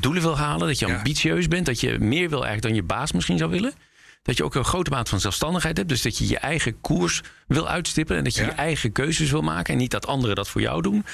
doelen 0.00 0.22
wil 0.22 0.38
halen, 0.38 0.66
dat 0.66 0.78
je 0.78 0.86
Ja. 0.86 0.96
ambitieus 0.96 1.48
bent, 1.48 1.66
dat 1.66 1.80
je 1.80 1.98
meer 1.98 2.28
wil 2.28 2.44
eigenlijk 2.44 2.62
dan 2.62 2.74
je 2.74 2.82
baas 2.82 3.12
misschien 3.12 3.38
zou 3.38 3.50
willen. 3.50 3.72
Dat 4.22 4.36
je 4.36 4.44
ook 4.44 4.54
een 4.54 4.64
grote 4.64 4.90
mate 4.90 5.10
van 5.10 5.20
zelfstandigheid 5.20 5.76
hebt. 5.76 5.88
Dus 5.88 6.02
dat 6.02 6.18
je 6.18 6.28
je 6.28 6.38
eigen 6.38 6.80
koers 6.80 7.22
wil 7.46 7.68
uitstippelen. 7.68 8.18
En 8.18 8.24
dat 8.24 8.34
je 8.34 8.40
Ja. 8.42 8.46
je 8.48 8.52
eigen 8.54 8.92
keuzes 8.92 9.30
wil 9.30 9.42
maken. 9.42 9.72
En 9.72 9.78
niet 9.78 9.90
dat 9.90 10.06
anderen 10.06 10.36
dat 10.36 10.48
voor 10.48 10.60
jou 10.60 10.82
doen. 10.82 11.04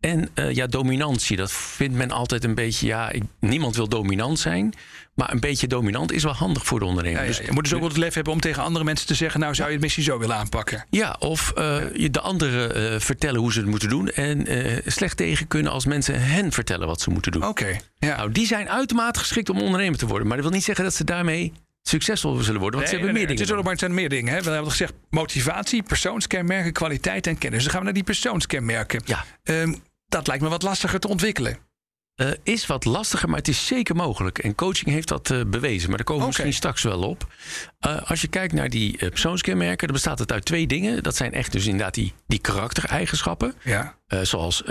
En 0.00 0.28
eh, 0.34 0.54
ja, 0.54 0.66
dominantie. 0.66 1.36
Dat 1.36 1.52
vindt 1.52 1.96
men 1.96 2.10
altijd 2.10 2.44
een 2.44 2.54
beetje. 2.54 2.86
Ja, 2.86 3.10
ik, 3.10 3.22
niemand 3.40 3.76
wil 3.76 3.88
dominant 3.88 4.38
zijn. 4.38 4.74
Maar 5.14 5.32
een 5.32 5.40
beetje 5.40 5.66
dominant 5.66 6.12
is 6.12 6.22
wel 6.22 6.32
handig 6.32 6.66
voor 6.66 6.78
de 6.78 6.84
ondernemer. 6.84 7.18
Ja, 7.18 7.24
ja, 7.24 7.36
Dus 7.36 7.46
je 7.46 7.52
moet 7.52 7.62
dus 7.62 7.72
ook 7.72 7.80
wel 7.80 7.88
het 7.88 7.98
lef 7.98 8.14
hebben 8.14 8.32
om 8.32 8.40
tegen 8.40 8.62
andere 8.62 8.84
mensen 8.84 9.06
te 9.06 9.14
zeggen... 9.14 9.40
nou, 9.40 9.54
zou 9.54 9.66
je 9.66 9.74
het 9.74 9.82
misschien 9.82 10.04
zo 10.04 10.18
willen 10.18 10.36
aanpakken? 10.36 10.86
ja, 10.90 11.16
of 11.18 11.52
eh, 11.52 11.82
je 11.94 12.10
de 12.10 12.20
anderen 12.20 12.74
eh, 12.74 13.00
vertellen 13.00 13.40
hoe 13.40 13.52
ze 13.52 13.58
het 13.58 13.68
moeten 13.68 13.88
doen. 13.88 14.08
En 14.08 14.46
slecht 14.86 15.16
tegen 15.16 15.46
kunnen 15.46 15.72
als 15.72 15.84
mensen 15.84 16.22
hen 16.22 16.52
vertellen 16.52 16.86
wat 16.86 17.00
ze 17.00 17.10
moeten 17.10 17.32
doen. 17.32 17.46
Oké, 17.46 17.78
ja. 17.98 18.16
Nou, 18.16 18.32
die 18.32 18.46
zijn 18.46 18.68
uitermate 18.68 19.18
geschikt 19.18 19.48
om 19.48 19.60
ondernemer 19.60 19.98
te 19.98 20.06
worden. 20.06 20.26
Maar 20.26 20.36
dat 20.36 20.46
wil 20.46 20.54
niet 20.54 20.64
zeggen 20.64 20.84
dat 20.84 20.94
ze 20.94 21.04
daarmee 21.04 21.52
succesvol 21.82 22.36
zullen 22.36 22.60
worden. 22.60 22.78
Want 22.78 22.90
ze 22.90 22.96
hebben 22.96 23.14
nee, 23.14 23.26
meer 23.26 23.36
nee, 23.36 23.36
dingen. 23.36 23.40
Het, 23.40 23.50
is 23.50 23.56
ook, 23.56 23.62
maar 23.62 23.72
het 23.72 23.80
zijn 23.80 23.94
meer 23.94 24.08
dingen. 24.08 24.34
Hè. 24.34 24.42
We 24.42 24.50
hebben 24.50 24.70
gezegd 24.70 24.92
motivatie, 25.10 25.82
persoonskenmerken, 25.82 26.72
kwaliteit 26.72 27.26
en 27.26 27.38
kennis. 27.38 27.62
Dan 27.62 27.70
gaan 27.70 27.78
we 27.78 27.84
naar 27.84 27.94
die 27.94 28.04
persoonskenmerken. 28.04 29.02
Ja. 29.04 29.24
Ehm, 29.42 29.74
dat 30.10 30.26
lijkt 30.26 30.42
me 30.42 30.48
wat 30.48 30.62
lastiger 30.62 31.00
te 31.00 31.08
ontwikkelen. 31.08 31.58
Eh, 32.20 32.30
is 32.42 32.66
wat 32.66 32.84
lastiger, 32.84 33.28
maar 33.28 33.38
het 33.38 33.48
is 33.48 33.66
zeker 33.66 33.96
mogelijk. 33.96 34.38
En 34.38 34.54
coaching 34.54 34.90
heeft 34.90 35.08
dat 35.08 35.30
eh, 35.30 35.40
bewezen, 35.46 35.88
maar 35.88 35.96
daar 35.96 36.06
komen 36.06 36.22
we 36.22 36.28
misschien 36.28 36.52
straks 36.52 36.82
wel 36.82 37.02
op. 37.02 37.26
Eh, 37.78 38.10
als 38.10 38.20
je 38.20 38.28
kijkt 38.28 38.52
naar 38.52 38.68
die 38.68 39.08
persoonskenmerken, 39.08 39.86
dan 39.86 39.96
bestaat 39.96 40.18
het 40.18 40.32
uit 40.32 40.44
twee 40.44 40.66
dingen. 40.66 41.02
Dat 41.02 41.16
zijn 41.16 41.32
echt 41.32 41.52
dus 41.52 41.64
inderdaad 41.64 41.94
die, 41.94 42.12
die 42.26 42.38
karaktereigenschappen. 42.38 43.54
Ja. 43.64 43.98
Zoals 44.22 44.62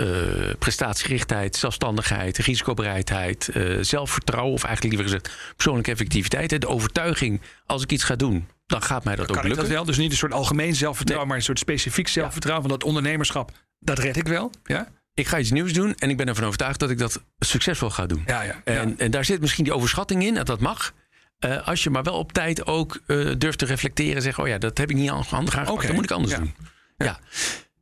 prestatiegerichtheid, 0.58 1.56
zelfstandigheid, 1.56 2.38
risicobereidheid, 2.38 3.50
zelfvertrouwen, 3.80 4.52
of 4.52 4.64
eigenlijk 4.64 4.96
liever 4.96 5.16
gezegd 5.18 5.54
persoonlijke 5.54 5.90
effectiviteit. 5.90 6.50
hè. 6.50 6.58
De 6.58 6.68
overtuiging, 6.68 7.40
als 7.66 7.82
ik 7.82 7.92
iets 7.92 8.04
ga 8.04 8.16
doen, 8.16 8.48
dan 8.66 8.82
gaat 8.82 9.04
mij 9.04 9.16
dat 9.16 9.30
ook 9.30 9.42
lukken. 9.42 9.56
dat 9.56 9.68
wel? 9.68 9.84
Dus 9.84 9.96
niet 9.96 10.10
een 10.10 10.16
soort 10.16 10.32
algemeen 10.32 10.74
zelfvertrouwen, 10.74 11.28
maar 11.28 11.36
een 11.36 11.42
soort 11.42 11.58
specifiek 11.58 12.08
zelfvertrouwen 12.08 12.68
van 12.68 12.78
dat 12.78 12.88
ondernemerschap. 12.88 13.52
Dat 13.78 13.98
red 13.98 14.16
ik 14.16 14.28
wel. 14.28 14.50
Ja? 14.64 14.88
Ik 15.20 15.28
ga 15.28 15.38
iets 15.38 15.50
nieuws 15.50 15.72
doen 15.72 15.94
en 15.94 16.10
ik 16.10 16.16
ben 16.16 16.28
ervan 16.28 16.44
overtuigd 16.44 16.80
dat 16.80 16.90
ik 16.90 16.98
dat 16.98 17.22
succesvol 17.38 17.90
ga 17.90 18.06
doen. 18.06 18.22
Ja, 18.26 18.42
ja, 18.42 18.60
En, 18.64 18.88
ja. 18.88 18.94
en 18.96 19.10
daar 19.10 19.24
zit 19.24 19.40
misschien 19.40 19.64
die 19.64 19.74
overschatting 19.74 20.22
in, 20.24 20.34
dat 20.34 20.46
dat 20.46 20.60
mag. 20.60 20.92
Eh, 21.38 21.68
als 21.68 21.82
je 21.82 21.90
maar 21.90 22.02
wel 22.02 22.14
op 22.18 22.32
tijd 22.32 22.66
ook 22.66 23.00
eh, 23.06 23.30
durft 23.38 23.58
te 23.58 23.64
reflecteren 23.64 24.16
en 24.16 24.22
zeggen: 24.22 24.42
Oh 24.42 24.48
ja, 24.48 24.58
dat 24.58 24.78
heb 24.78 24.90
ik 24.90 24.96
niet 24.96 25.08
handig 25.08 25.32
aangepakt, 25.32 25.70
Oké, 25.70 25.86
dat 25.86 25.94
moet 25.94 26.04
ik 26.04 26.10
anders 26.10 26.34
doen. 26.34 26.54
Ja. 26.96 27.18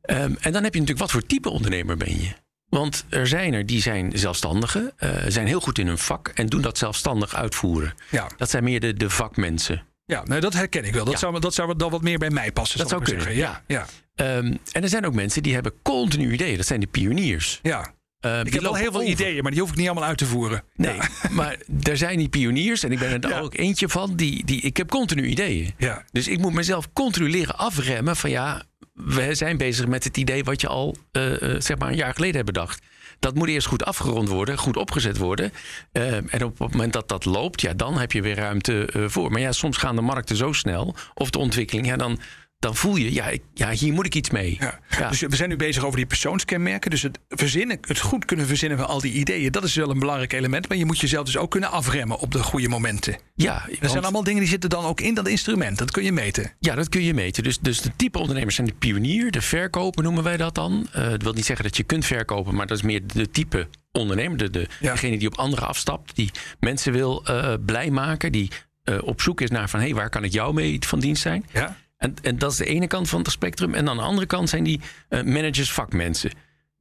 Ehm, 0.01 0.33
en 0.39 0.51
dan 0.51 0.63
heb 0.63 0.73
je 0.73 0.79
natuurlijk 0.79 0.99
wat 0.99 1.11
voor 1.11 1.25
type 1.25 1.49
ondernemer 1.49 1.97
ben 1.97 2.21
je. 2.21 2.29
Want 2.69 3.05
er 3.09 3.27
zijn 3.27 3.53
er 3.53 3.65
die 3.65 3.81
zijn 3.81 4.11
zelfstandigen, 4.15 4.91
eh, 4.97 5.09
zijn 5.27 5.47
heel 5.47 5.59
goed 5.59 5.79
in 5.79 5.87
hun 5.87 5.97
vak 5.97 6.27
en 6.27 6.45
doen 6.47 6.61
dat 6.61 6.77
zelfstandig 6.77 7.35
uitvoeren. 7.35 7.93
Ja. 8.09 8.27
Dat 8.37 8.49
zijn 8.49 8.63
meer 8.63 8.79
de, 8.79 8.93
de 8.93 9.09
vakmensen. 9.09 9.83
Ja, 10.05 10.23
nee, 10.23 10.39
dat 10.39 10.53
herken 10.53 10.83
ik 10.83 10.93
wel. 10.93 11.03
Dat, 11.05 11.13
Ja. 11.13 11.19
zou, 11.19 11.39
dat 11.39 11.53
zou 11.53 11.75
dan 11.77 11.91
wat 11.91 12.01
meer 12.01 12.17
bij 12.17 12.29
mij 12.29 12.51
passen. 12.51 12.79
Dat 12.79 12.89
zou 12.89 13.03
kunnen, 13.03 13.23
zeggen. 13.23 13.41
Ja, 13.41 13.63
ja. 13.67 13.85
Ehm, 14.19 14.53
en 14.71 14.81
er 14.83 14.89
zijn 14.89 15.05
ook 15.05 15.13
mensen 15.13 15.43
die 15.43 15.53
hebben 15.53 15.73
continu 15.81 16.33
ideeën. 16.33 16.57
Dat 16.57 16.65
zijn 16.65 16.79
de 16.79 16.87
pioniers. 16.87 17.59
ja. 17.61 17.97
Ehm, 18.19 18.45
Ik 18.45 18.53
heb 18.53 18.61
wel 18.61 18.75
heel 18.75 18.91
veel 18.91 18.99
over. 18.99 19.11
ideeën, 19.11 19.41
maar 19.43 19.51
die 19.51 19.61
hoef 19.61 19.69
ik 19.69 19.75
niet 19.77 19.85
allemaal 19.85 20.07
uit 20.09 20.17
te 20.17 20.25
voeren. 20.25 20.63
Nee, 20.75 20.97
maar 21.31 21.57
er 21.83 21.97
zijn 21.97 22.17
die 22.17 22.29
pioniers 22.29 22.83
en 22.83 22.91
ik 22.91 22.99
ben 22.99 23.21
er 23.21 23.29
Ja. 23.29 23.39
ook 23.39 23.55
eentje 23.57 23.89
van. 23.89 24.15
Die, 24.15 24.45
die, 24.45 24.61
ik 24.61 24.77
heb 24.77 24.89
continu 24.89 25.25
ideeën. 25.25 25.73
Ja. 25.77 26.03
Dus 26.11 26.27
ik 26.27 26.39
moet 26.39 26.53
mezelf 26.53 26.93
continu 26.93 27.29
leren 27.29 27.57
afremmen 27.57 28.15
van 28.15 28.29
ja, 28.29 28.63
we 28.93 29.33
zijn 29.35 29.57
bezig 29.57 29.87
met 29.87 30.03
het 30.03 30.17
idee 30.17 30.43
wat 30.43 30.61
je 30.61 30.67
al 30.67 30.95
eh, 31.11 31.41
eh, 31.55 31.61
zeg 31.61 31.77
maar 31.77 31.89
een 31.89 31.95
jaar 31.95 32.13
geleden 32.13 32.35
hebt 32.35 32.45
bedacht. 32.53 32.81
Dat 33.19 33.35
moet 33.35 33.47
eerst 33.47 33.67
goed 33.67 33.85
afgerond 33.85 34.27
worden, 34.29 34.57
goed 34.57 34.77
opgezet 34.77 35.17
worden. 35.17 35.51
Eh, 35.91 36.15
en 36.33 36.43
op 36.43 36.59
het 36.59 36.71
moment 36.71 36.93
dat 36.93 37.07
dat 37.09 37.25
loopt, 37.25 37.61
ja, 37.61 37.73
dan 37.73 37.97
heb 37.99 38.11
je 38.11 38.21
weer 38.21 38.35
ruimte 38.35 38.85
eh, 38.85 39.03
voor. 39.07 39.31
Maar 39.31 39.41
ja, 39.41 39.51
soms 39.51 39.77
gaan 39.77 39.95
de 39.95 40.01
markten 40.01 40.35
zo 40.35 40.51
snel, 40.53 40.95
of 41.13 41.29
de 41.29 41.39
ontwikkeling, 41.39 41.87
ja, 41.87 41.97
dan, 41.97 42.19
dan 42.59 42.75
voel 42.75 42.95
je, 42.95 43.13
ja, 43.13 43.27
ik, 43.27 43.41
ja, 43.53 43.71
hier 43.71 43.93
moet 43.93 44.05
ik 44.05 44.15
iets 44.15 44.29
mee. 44.29 44.57
Ja. 44.59 44.79
Ja. 44.99 45.09
Dus 45.09 45.19
we 45.19 45.35
zijn 45.35 45.49
nu 45.49 45.55
bezig 45.55 45.83
over 45.85 45.97
die 45.97 46.05
persoonskenmerken. 46.05 46.89
Dus 46.91 47.01
het, 47.01 47.19
verzinnen, 47.29 47.77
het 47.81 47.99
goed 47.99 48.25
kunnen 48.25 48.47
verzinnen 48.47 48.77
van 48.77 48.87
al 48.87 49.01
die 49.01 49.13
ideeën, 49.13 49.51
dat 49.51 49.63
is 49.63 49.75
wel 49.75 49.89
een 49.89 49.99
belangrijk 49.99 50.33
element. 50.33 50.67
Maar 50.69 50.77
je 50.77 50.85
moet 50.85 50.99
jezelf 50.99 51.25
dus 51.25 51.37
ook 51.37 51.51
kunnen 51.51 51.71
afremmen 51.71 52.19
op 52.19 52.31
de 52.31 52.43
goede 52.43 52.67
momenten. 52.69 53.17
ja, 53.35 53.63
Er 53.65 53.77
want- 53.79 53.91
zijn 53.91 54.03
allemaal 54.03 54.23
dingen 54.23 54.39
die 54.39 54.49
zitten 54.49 54.69
dan 54.69 54.85
ook 54.85 55.01
in 55.01 55.13
dat 55.13 55.27
instrument. 55.27 55.77
Dat 55.77 55.91
kun 55.91 56.03
je 56.03 56.11
meten. 56.11 56.51
Ja, 56.59 56.75
dat 56.75 56.89
kun 56.89 57.03
je 57.03 57.13
meten. 57.13 57.43
Dus, 57.43 57.59
dus 57.59 57.81
de 57.81 57.91
type 57.95 58.19
ondernemers 58.19 58.55
zijn 58.55 58.67
de 58.67 58.73
pionier, 58.73 59.31
de 59.31 59.41
verkoper 59.41 60.03
noemen 60.03 60.23
wij 60.23 60.37
dat 60.37 60.55
dan. 60.55 60.87
Eh 60.93 61.09
dat 61.09 61.23
wil 61.23 61.33
niet 61.33 61.45
zeggen 61.45 61.65
dat 61.65 61.77
je 61.77 61.83
kunt 61.83 62.05
verkopen, 62.05 62.55
maar 62.55 62.67
dat 62.67 62.77
is 62.77 62.83
meer 62.83 63.01
de 63.13 63.29
type 63.31 63.67
ondernemer. 63.91 64.37
De, 64.37 64.49
de, 64.49 64.67
Ja. 64.79 64.91
Degene 64.91 65.17
die 65.17 65.27
op 65.27 65.37
anderen 65.37 65.67
afstapt, 65.67 66.15
die 66.15 66.31
mensen 66.59 66.91
wil 66.91 67.25
eh, 67.25 67.53
blij 67.65 67.89
maken, 67.91 68.31
die 68.31 68.49
eh, 68.83 68.97
op 69.03 69.21
zoek 69.21 69.41
is 69.41 69.49
naar 69.49 69.69
van 69.69 69.79
hé, 69.79 69.85
hey, 69.85 69.95
waar 69.95 70.09
kan 70.09 70.23
ik 70.23 70.31
jou 70.31 70.53
mee 70.53 70.77
van 70.79 70.99
dienst 70.99 71.21
zijn? 71.21 71.45
Ja? 71.53 71.77
En, 71.99 72.13
en 72.21 72.37
dat 72.37 72.51
is 72.51 72.57
de 72.57 72.65
ene 72.65 72.87
kant 72.87 73.09
van 73.09 73.21
het 73.21 73.31
spectrum. 73.31 73.73
En 73.73 73.89
aan 73.89 73.97
de 73.97 74.03
andere 74.03 74.27
kant 74.27 74.49
zijn 74.49 74.63
die 74.63 74.81
eh, 75.09 75.23
managers, 75.23 75.71
vakmensen. 75.71 76.31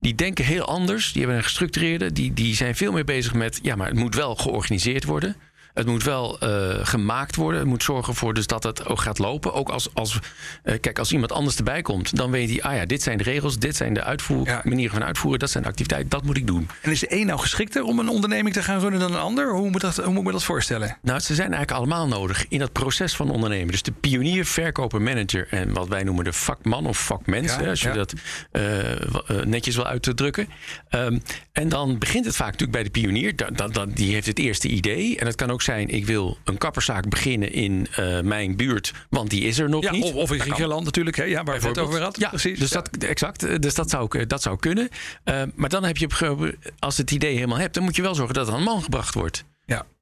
Die 0.01 0.15
denken 0.15 0.45
heel 0.45 0.65
anders, 0.65 1.13
die 1.13 1.21
hebben 1.21 1.39
een 1.39 1.45
gestructureerde, 1.45 2.13
die, 2.13 2.33
die 2.33 2.55
zijn 2.55 2.77
veel 2.77 2.93
meer 2.93 3.05
bezig 3.05 3.35
met, 3.35 3.59
ja, 3.63 3.77
maar 3.77 3.89
het 3.89 3.97
moet 3.97 4.15
wel 4.15 4.35
georganiseerd 4.35 5.05
worden. 5.05 5.37
Het 5.79 5.87
moet 5.87 6.03
wel 6.03 6.39
eh, 6.39 6.79
gemaakt 6.87 7.37
worden. 7.37 7.61
Het 7.61 7.69
moet 7.69 7.83
zorgen 7.83 8.15
voor 8.15 8.35
dus 8.35 8.47
dat 8.47 8.63
het 8.63 8.87
ook 8.87 9.01
gaat 9.01 9.19
lopen. 9.19 9.53
Ook 9.55 9.69
als, 9.69 9.89
als, 9.95 10.19
eh, 10.63 10.81
kijk, 10.81 10.99
als 10.99 11.13
iemand 11.13 11.33
anders 11.33 11.57
erbij 11.57 11.83
komt, 11.83 12.17
dan 12.17 12.31
weet 12.31 12.49
hij, 12.51 12.63
ah 12.63 12.75
ja, 12.77 12.87
dit 12.87 13.03
zijn 13.03 13.19
de 13.19 13.25
regels, 13.25 13.59
dit 13.59 13.77
zijn 13.77 13.95
de 13.95 14.03
uitvoer, 14.03 14.47
Ja. 14.47 14.61
manieren 14.65 14.93
van 14.93 15.05
uitvoeren, 15.05 15.39
dat 15.41 15.51
zijn 15.51 15.63
de 15.63 15.69
activiteiten, 15.69 16.11
dat 16.11 16.23
moet 16.25 16.37
ik 16.37 16.47
doen. 16.47 16.69
En 16.83 16.91
is 16.91 17.01
de 17.01 17.15
een 17.21 17.27
nou 17.27 17.39
geschikter 17.41 17.83
om 17.83 17.99
een 17.99 18.09
onderneming 18.09 18.55
te 18.55 18.63
gaan 18.63 18.81
runnen 18.81 19.01
dan 19.01 19.13
een 19.13 19.19
ander? 19.21 19.53
Hoe 19.53 19.71
moet, 19.71 19.81
dat, 19.81 19.97
hoe 19.97 20.07
moet 20.09 20.19
ik 20.19 20.25
me 20.25 20.33
dat 20.33 20.45
voorstellen? 20.45 20.97
Nou, 21.03 21.21
ze 21.21 21.35
zijn 21.35 21.53
eigenlijk 21.53 21.79
allemaal 21.81 22.07
nodig 22.09 22.47
in 22.49 22.59
dat 22.59 22.73
proces 22.73 23.17
van 23.17 23.31
ondernemen. 23.31 23.71
Dus 23.71 23.83
de 23.83 23.93
pionier, 23.93 24.45
verkoper, 24.47 25.03
manager 25.03 25.47
en 25.51 25.73
wat 25.73 25.89
wij 25.89 26.03
noemen 26.03 26.25
de 26.25 26.33
vakman 26.33 26.87
of 26.87 26.99
vakmens, 27.05 27.53
Ja, 27.53 27.61
hè, 27.61 27.69
als 27.69 27.81
je 27.81 27.89
ja. 27.89 27.95
dat 27.95 28.13
eh, 28.53 29.43
netjes 29.45 29.75
wil 29.77 29.87
uit 29.87 30.03
te 30.03 30.15
drukken. 30.15 30.49
Ehm, 30.89 31.19
en 31.53 31.69
dan 31.69 31.99
begint 31.99 32.25
het 32.25 32.37
vaak 32.37 32.47
natuurlijk 32.53 32.73
bij 32.73 32.83
de 32.83 32.91
pionier. 32.91 33.37
Da, 33.37 33.47
da- 33.51 33.69
da- 33.69 33.87
die 33.87 34.13
heeft 34.13 34.27
het 34.27 34.39
eerste 34.39 34.69
idee. 34.69 35.17
En 35.19 35.27
het 35.27 35.35
kan 35.37 35.51
ook 35.51 35.63
zijn, 35.69 35.89
ik 35.89 36.07
wil 36.07 36.39
een 36.45 36.59
kapperszaak 36.59 37.09
beginnen 37.09 37.53
in 37.53 37.87
eh, 37.97 38.21
mijn 38.21 38.57
buurt, 38.57 38.93
want 39.11 39.31
die 39.31 39.43
is 39.45 39.59
er 39.59 39.69
nog 39.69 39.83
Ja, 39.83 39.91
niet. 39.91 40.05
of, 40.05 40.13
of 40.15 40.33
in. 40.33 40.41
Griekenland 40.41 40.85
natuurlijk, 40.85 41.17
hè, 41.17 41.25
ja, 41.25 41.45
waar 41.45 41.61
we 41.61 41.69
het 41.69 41.79
over 41.79 42.01
hadden. 42.03 42.21
Ja, 42.23 42.29
precies. 42.29 42.59
Dus 42.59 42.71
Ja. 42.71 42.81
dat, 42.91 43.03
exact. 43.03 43.43
eh, 43.43 43.55
Dus 43.59 43.75
dat 43.75 43.91
zou, 43.91 44.27
dat 44.27 44.43
zou 44.43 44.59
kunnen. 44.59 44.89
Eh, 45.25 45.43
maar 45.55 45.69
dan 45.69 45.85
heb 45.85 45.97
je, 45.97 46.57
als 46.79 46.97
het 46.97 47.11
idee 47.11 47.35
helemaal 47.35 47.59
hebt, 47.59 47.75
dan 47.75 47.83
moet 47.83 47.97
je 47.97 48.03
wel 48.03 48.15
zorgen 48.15 48.35
dat 48.35 48.47
het 48.47 48.55
aan 48.55 48.63
man 48.63 48.83
gebracht 48.83 49.15
wordt. 49.15 49.45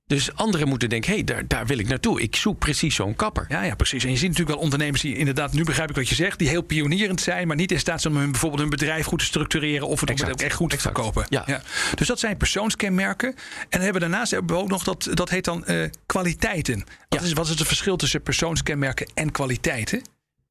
Dus 0.06 0.34
anderen 0.34 0.68
moeten 0.68 0.88
denken, 0.88 1.10
hé, 1.10 1.16
hey, 1.16 1.24
daar, 1.24 1.46
daar 1.46 1.66
wil 1.66 1.78
ik 1.78 1.88
naartoe. 1.88 2.20
Ik 2.20 2.36
zoek 2.36 2.58
precies 2.58 2.94
zo'n 2.94 3.14
kapper. 3.16 3.44
Ja, 3.48 3.62
ja, 3.62 3.74
precies. 3.74 4.04
En 4.04 4.10
je 4.10 4.16
ziet 4.16 4.28
natuurlijk 4.28 4.54
wel 4.56 4.64
ondernemers 4.64 5.02
die 5.02 5.16
inderdaad, 5.16 5.52
nu 5.52 5.64
begrijp 5.64 5.90
ik 5.90 5.96
wat 5.96 6.08
je 6.08 6.14
zegt, 6.14 6.38
die 6.38 6.48
heel 6.48 6.62
pionierend 6.62 7.20
zijn, 7.20 7.46
maar 7.46 7.56
niet 7.56 7.72
in 7.72 7.78
staat 7.78 8.00
zijn 8.00 8.14
om 8.14 8.20
hun, 8.20 8.30
bijvoorbeeld 8.30 8.60
hun 8.60 8.70
bedrijf 8.70 9.06
goed 9.06 9.18
te 9.18 9.24
structureren 9.24 9.86
of 9.88 10.00
het 10.00 10.10
Exact. 10.10 10.30
ook 10.32 10.40
echt 10.40 10.54
goed 10.54 10.70
te 10.70 10.78
verkopen. 10.78 11.26
Ja. 11.28 11.62
Dus 11.94 12.06
dat 12.06 12.18
zijn 12.18 12.36
persoonskenmerken. 12.36 13.34
En 13.68 13.80
hebben 13.80 13.92
we 14.02 14.08
daarnaast 14.08 14.30
hebben 14.30 14.56
we 14.56 14.62
ook 14.62 14.68
nog 14.68 14.84
dat, 14.84 15.08
dat 15.12 15.30
heet 15.30 15.44
dan 15.44 15.64
eh, 15.64 15.88
kwaliteiten. 16.06 16.78
Wat, 17.08 17.20
Ja. 17.20 17.26
is, 17.26 17.32
wat 17.32 17.44
is 17.48 17.58
het 17.58 17.66
verschil 17.66 17.96
tussen 17.96 18.22
persoonskenmerken 18.22 19.06
en 19.14 19.30
kwaliteiten? 19.32 20.02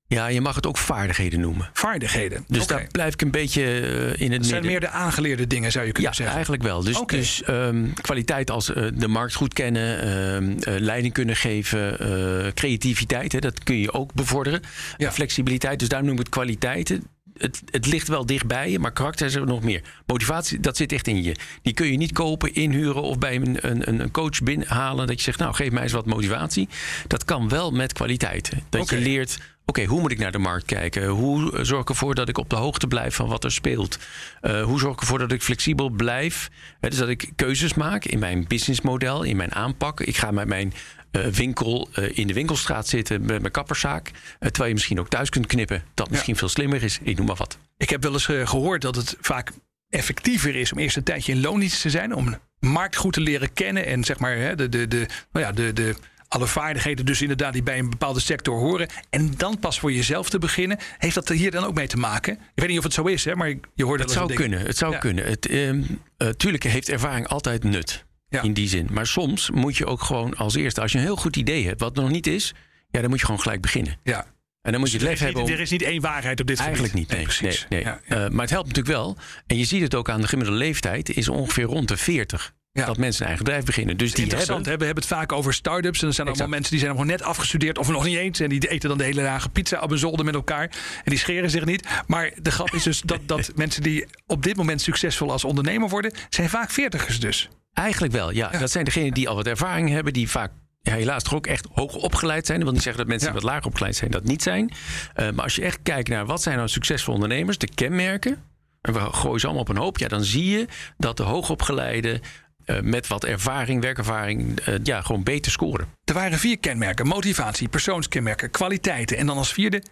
Ja, 0.08 0.28
je 0.28 0.42
mag 0.42 0.56
het 0.56 0.68
ook 0.68 0.78
vaardigheden 0.78 1.40
noemen. 1.40 1.70
Vaardigheden. 1.74 2.44
Dus 2.48 2.68
daar 2.68 2.88
blijf 2.92 3.14
ik 3.14 3.22
een 3.22 3.32
beetje 3.32 3.64
eh, 3.64 4.22
in 4.22 4.32
het 4.32 4.42
Dat 4.42 4.50
zijn 4.50 4.66
meer 4.66 4.80
de 4.80 4.90
aangeleerde 4.90 5.48
dingen, 5.48 5.72
zou 5.72 5.86
je 5.86 5.92
kunnen 5.92 6.12
Ja, 6.12 6.18
zeggen. 6.18 6.36
eigenlijk 6.36 6.64
wel. 6.64 6.84
Dus, 6.84 7.04
dus 7.06 7.44
ehm, 7.44 7.86
kwaliteit 8.02 8.52
als 8.52 8.74
eh, 8.74 8.88
de 8.94 9.08
markt 9.08 9.34
goed 9.34 9.54
kennen, 9.54 10.02
ehm, 10.02 10.58
eh, 10.60 10.80
leiding 10.82 11.14
kunnen 11.14 11.36
geven, 11.36 12.54
creativiteit, 12.54 13.32
hè, 13.32 13.40
dat 13.40 13.64
kun 13.64 13.78
je 13.78 13.94
ook 13.94 14.14
bevorderen. 14.14 14.62
Ja. 14.98 15.12
Flexibiliteit, 15.12 15.80
dus 15.80 15.88
daar 15.90 16.04
noem 16.04 16.14
ik 16.14 16.20
het 16.20 16.30
kwaliteiten. 16.30 17.04
Het, 17.38 17.62
het 17.72 17.86
ligt 17.86 18.08
wel 18.08 18.26
dichtbij 18.26 18.72
je, 18.72 18.80
maar 18.80 18.92
karakter 18.92 19.26
is 19.26 19.36
er 19.36 19.46
nog 19.46 19.64
meer. 19.64 19.82
Motivatie, 20.06 20.60
dat 20.60 20.78
zit 20.78 20.92
echt 20.92 21.08
in 21.08 21.24
je. 21.24 21.36
Die 21.62 21.74
kun 21.74 21.92
je 21.92 21.98
niet 21.98 22.12
kopen, 22.12 22.54
inhuren 22.54 23.02
of 23.02 23.18
bij 23.18 23.36
een, 23.36 23.70
een, 23.70 23.90
een 23.90 24.12
coach 24.12 24.44
binnenhalen. 24.44 25.08
Dat 25.08 25.16
je 25.16 25.24
zegt, 25.24 25.40
nou 25.40 25.54
geef 25.54 25.72
mij 25.72 25.84
eens 25.84 25.92
wat 25.92 26.06
motivatie. 26.06 26.70
Dat 27.08 27.26
kan 27.26 27.50
wel 27.50 27.72
met 27.72 27.94
kwaliteiten. 27.94 28.64
Dat 28.70 28.90
je 28.90 28.98
leert, 28.98 29.40
oké, 29.66 29.86
hoe 29.86 30.02
moet 30.02 30.12
ik 30.12 30.20
naar 30.20 30.32
de 30.32 30.38
markt 30.38 30.66
kijken? 30.66 31.08
Hoe 31.08 31.60
zorg 31.62 31.82
ik 31.82 31.90
ervoor 31.90 32.16
dat 32.16 32.30
ik 32.30 32.38
op 32.38 32.50
de 32.50 32.56
hoogte 32.56 32.88
blijf 32.88 33.16
van 33.16 33.28
wat 33.28 33.44
er 33.44 33.52
speelt? 33.52 34.00
Eh, 34.42 34.64
hoe 34.64 34.80
zorg 34.80 34.94
ik 34.94 35.02
ervoor 35.02 35.20
dat 35.20 35.32
ik 35.32 35.44
flexibel 35.44 35.90
blijf? 35.90 36.50
Dus 36.80 36.98
dat 36.98 37.10
ik 37.10 37.32
keuzes 37.36 37.74
maak 37.74 38.06
in 38.06 38.20
mijn 38.20 38.46
businessmodel, 38.48 39.24
in 39.24 39.38
mijn 39.38 39.56
aanpak. 39.56 40.02
Ik 40.02 40.18
ga 40.18 40.32
met 40.32 40.48
mijn 40.48 40.74
winkel 41.22 41.90
eh, 41.94 42.18
in 42.18 42.28
de 42.28 42.34
winkelstraat 42.34 42.88
zitten 42.88 43.26
met 43.26 43.40
mijn 43.42 43.52
kapperszaak. 43.52 44.08
eh, 44.08 44.14
terwijl 44.40 44.68
je 44.68 44.74
misschien 44.74 45.00
ook 45.00 45.10
thuis 45.10 45.30
kunt 45.30 45.46
knippen. 45.46 45.84
Dat 45.94 46.10
misschien 46.10 46.36
veel 46.36 46.50
slimmer 46.50 46.84
is. 46.84 47.00
Ik 47.02 47.18
noem 47.18 47.26
maar 47.26 47.36
wat. 47.36 47.58
Ik 47.78 47.90
heb 47.90 48.04
wel 48.04 48.14
eens 48.14 48.28
eh, 48.30 48.48
gehoord 48.48 48.82
dat 48.82 48.96
het 48.96 49.16
vaak 49.22 49.52
effectiever 49.90 50.56
is 50.56 50.72
om 50.72 50.78
eerst 50.78 50.98
een 50.98 51.04
tijdje 51.04 51.32
in 51.32 51.42
loondienst 51.42 51.82
te 51.82 51.90
zijn. 51.90 52.14
Om 52.16 52.32
de 52.32 52.38
markt 52.68 52.96
goed 52.96 53.14
te 53.14 53.22
leren 53.22 53.54
kennen. 53.54 53.86
En 53.86 54.04
zeg 54.04 54.20
maar 54.20 54.36
hè, 54.38 54.56
de, 54.56 54.70
de, 54.70 54.88
de, 54.88 55.06
nou 55.32 55.46
ja, 55.46 55.52
de, 55.52 55.74
de, 55.74 55.96
alle 56.28 56.48
vaardigheden 56.48 57.06
dus 57.06 57.22
inderdaad 57.22 57.54
die 57.54 57.64
bij 57.64 57.80
een 57.80 57.90
bepaalde 57.90 58.20
sector 58.20 58.60
horen. 58.60 58.88
En 59.10 59.34
dan 59.38 59.60
pas 59.60 59.80
voor 59.80 59.92
jezelf 59.92 60.30
te 60.30 60.38
beginnen. 60.40 60.78
Heeft 60.98 61.16
dat 61.16 61.30
hier 61.30 61.52
dan 61.52 61.64
ook 61.64 61.74
mee 61.74 61.88
te 61.88 61.98
maken? 61.98 62.34
Ik 62.34 62.40
weet 62.56 62.68
niet 62.70 62.78
of 62.78 62.84
het 62.84 62.94
zo 62.94 63.04
is, 63.04 63.26
hè, 63.26 63.36
maar 63.36 63.54
je 63.74 63.84
hoort 63.86 64.00
Het 64.00 64.12
zou 64.12 64.34
kunnen. 64.34 64.60
Het 64.60 64.78
zou 64.78 64.92
Ja. 64.92 64.98
kunnen. 65.00 65.26
Het, 65.26 65.46
ehm, 65.48 65.82
eh, 66.18 66.30
tuurlijk 66.30 66.64
heeft 66.64 66.90
ervaring 66.90 67.28
altijd 67.28 67.64
nut. 67.64 68.06
Ja. 68.36 68.42
In 68.42 68.54
die 68.54 68.68
zin. 68.68 68.88
Maar 68.92 69.08
soms 69.08 69.50
moet 69.50 69.78
je 69.78 69.86
ook 69.86 70.02
gewoon 70.02 70.36
als 70.38 70.56
eerste, 70.56 70.82
als 70.82 70.92
je 70.92 70.98
een 70.98 71.04
heel 71.04 71.16
goed 71.16 71.36
idee 71.36 71.66
hebt, 71.66 71.80
wat 71.80 71.96
er 71.98 72.04
nog 72.04 72.12
niet 72.12 72.28
is, 72.28 72.54
ja, 72.90 73.02
dan 73.02 73.10
moet 73.10 73.20
je 73.20 73.26
gewoon 73.26 73.42
gelijk 73.42 73.62
beginnen. 73.62 73.98
Ja. 74.04 74.26
En 74.62 74.72
dan 74.72 74.80
moet 74.80 74.92
je 74.92 74.98
Dus 74.98 75.08
het 75.10 75.20
lef 75.20 75.20
niet, 75.28 75.36
hebben 75.36 75.44
om. 75.54 75.58
er 75.58 75.60
is 75.64 75.70
niet 75.72 75.82
één 75.82 76.02
waarheid 76.02 76.40
op 76.40 76.48
dit 76.48 76.60
Eigenlijk 76.60 76.92
gebied. 76.92 77.10
niet, 77.10 77.18
nee. 77.18 77.26
nee, 77.28 77.38
precies. 77.40 77.66
nee. 77.70 77.82
Ja, 77.84 78.00
ja. 78.08 78.16
Eh, 78.26 78.30
maar 78.32 78.42
het 78.42 78.50
helpt 78.50 78.68
natuurlijk 78.68 78.96
wel. 78.96 79.18
En 79.48 79.58
je 79.58 79.66
ziet 79.66 79.82
het 79.82 79.96
ook 79.96 80.10
aan 80.10 80.22
de 80.22 80.28
gemiddelde 80.28 80.60
leeftijd, 80.60 81.16
is 81.16 81.30
ongeveer 81.30 81.64
rond 81.64 81.88
de 81.88 81.98
40. 81.98 82.54
Ja. 82.72 82.86
Dat 82.86 82.98
mensen 82.98 83.22
een 83.22 83.28
eigen 83.28 83.46
bedrijf 83.46 83.66
beginnen. 83.66 83.98
Dus 83.98 84.12
die 84.14 84.24
Interessant, 84.24 84.66
hebben. 84.66 84.80
we 84.80 84.86
hebben 84.86 85.04
het 85.04 85.14
vaak 85.14 85.32
over 85.32 85.54
start-ups. 85.54 86.02
En 86.02 86.08
er 86.08 86.14
zijn 86.14 86.28
allemaal 86.28 86.48
mensen 86.48 86.72
die 86.72 86.80
zijn 86.80 86.96
nog 86.96 87.06
net 87.06 87.22
afgestudeerd 87.22 87.78
of 87.78 87.90
nog 87.90 88.04
niet 88.04 88.18
eens. 88.18 88.40
En 88.40 88.50
die 88.50 88.68
eten 88.70 88.90
dan 88.90 88.98
de 88.98 89.04
hele 89.04 89.22
dagen 89.22 89.52
pizza 89.52 89.80
op 89.80 89.92
een 89.92 89.98
zolder 89.98 90.26
met 90.26 90.34
elkaar. 90.36 90.64
En 90.64 91.04
die 91.04 91.18
scheren 91.20 91.50
zich 91.50 91.66
niet. 91.66 91.88
Maar 92.08 92.32
de 92.42 92.52
grap 92.52 92.74
is 92.74 92.84
dus 92.84 93.02
dat, 93.02 93.20
dat 93.26 93.52
mensen 93.56 93.84
die 93.84 94.06
op 94.28 94.44
dit 94.44 94.56
moment 94.56 94.82
succesvol 94.82 95.32
als 95.32 95.44
ondernemer 95.44 95.90
worden... 95.90 96.12
zijn 96.30 96.50
vaak 96.50 96.72
veertigers 96.72 97.20
dus. 97.20 97.50
Eigenlijk 97.76 98.14
wel, 98.14 98.32
ja. 98.32 98.50
Dat 98.50 98.72
zijn 98.72 98.86
degenen 98.86 99.14
die 99.14 99.30
al 99.30 99.36
wat 99.36 99.48
ervaring 99.48 99.90
hebben, 99.90 100.14
die 100.14 100.30
vaak 100.30 100.52
ja, 100.82 100.94
helaas 100.94 101.24
toch 101.24 101.34
ook 101.34 101.48
echt 101.48 101.68
hoog 101.74 101.96
opgeleid 101.96 102.46
zijn. 102.46 102.58
Dat 102.58 102.68
wil 102.68 102.76
niet 102.76 102.84
zeggen 102.84 103.02
dat 103.02 103.12
mensen 103.12 103.32
die 103.32 103.42
wat 103.42 103.50
lager 103.52 103.66
opgeleid 103.66 103.96
zijn 103.96 104.12
dat 104.12 104.24
niet 104.24 104.44
zijn. 104.44 104.72
Eh, 105.14 105.32
maar 105.32 105.44
als 105.44 105.56
je 105.56 105.62
echt 105.62 105.80
kijkt 105.84 106.10
naar 106.10 106.26
wat 106.26 106.42
zijn 106.42 106.58
nou 106.58 106.70
succesvolle 106.70 107.16
ondernemers, 107.16 107.58
de 107.58 107.68
kenmerken. 107.68 108.44
En 108.82 108.94
we 108.94 109.00
gooien 109.00 109.40
ze 109.40 109.46
allemaal 109.46 109.64
op 109.64 109.70
een 109.70 109.78
hoop. 109.78 109.98
Ja, 109.98 110.08
dan 110.08 110.24
zie 110.24 110.46
je 110.46 110.68
dat 110.98 111.18
de 111.18 111.24
hoogopgeleide 111.24 112.22
eh 112.66 112.80
met 112.82 113.08
wat 113.08 113.24
ervaring, 113.24 113.82
werkervaring, 113.82 114.60
eh, 114.60 114.74
ja, 114.84 115.02
gewoon 115.02 115.24
beter 115.24 115.52
scoren. 115.52 115.88
Er 116.04 116.14
waren 116.14 116.40
vier 116.40 116.60
kenmerken. 116.60 117.08
Motivatie, 117.08 117.68
persoonskenmerken, 117.68 118.52
kwaliteiten. 118.52 119.18
En 119.18 119.26
dan 119.26 119.38
als 119.38 119.54
vierde 119.54 119.84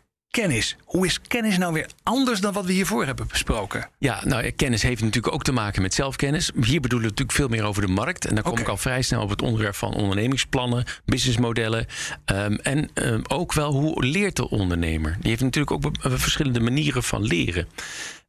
kennis. 0.41 0.75
Hoe 0.83 1.05
is 1.05 1.21
kennis 1.21 1.57
nou 1.57 1.73
weer 1.73 1.89
anders 2.03 2.39
dan 2.39 2.53
wat 2.53 2.65
we 2.65 2.71
hiervoor 2.71 3.05
hebben 3.05 3.27
besproken? 3.27 3.89
Ja, 3.99 4.21
nou, 4.25 4.51
kennis 4.51 4.81
heeft 4.81 5.01
natuurlijk 5.01 5.33
ook 5.33 5.43
te 5.43 5.51
maken 5.51 5.81
met 5.81 5.93
zelfkennis. 5.93 6.51
Hier 6.55 6.81
bedoelen 6.81 7.07
we 7.09 7.13
natuurlijk 7.15 7.31
veel 7.31 7.47
meer 7.47 7.63
over 7.63 7.81
de 7.81 7.87
markt. 7.93 8.25
En 8.25 8.35
dan 8.35 8.43
kom 8.43 8.57
ik 8.57 8.67
al 8.67 8.77
vrij 8.77 9.01
snel 9.01 9.21
op 9.21 9.29
het 9.29 9.41
onderwerp 9.41 9.75
van 9.75 9.93
ondernemingsplannen, 9.93 10.83
businessmodellen. 11.05 11.85
ehm, 12.25 12.53
en 12.53 12.89
ehm, 12.93 13.21
ook 13.27 13.53
wel 13.53 13.71
hoe 13.73 14.05
leert 14.05 14.35
de 14.35 14.49
ondernemer? 14.49 15.17
Die 15.19 15.29
heeft 15.29 15.41
natuurlijk 15.41 15.71
ook 15.85 15.95
eh, 16.01 16.11
verschillende 16.15 16.59
manieren 16.59 17.03
van 17.03 17.23
leren. 17.23 17.67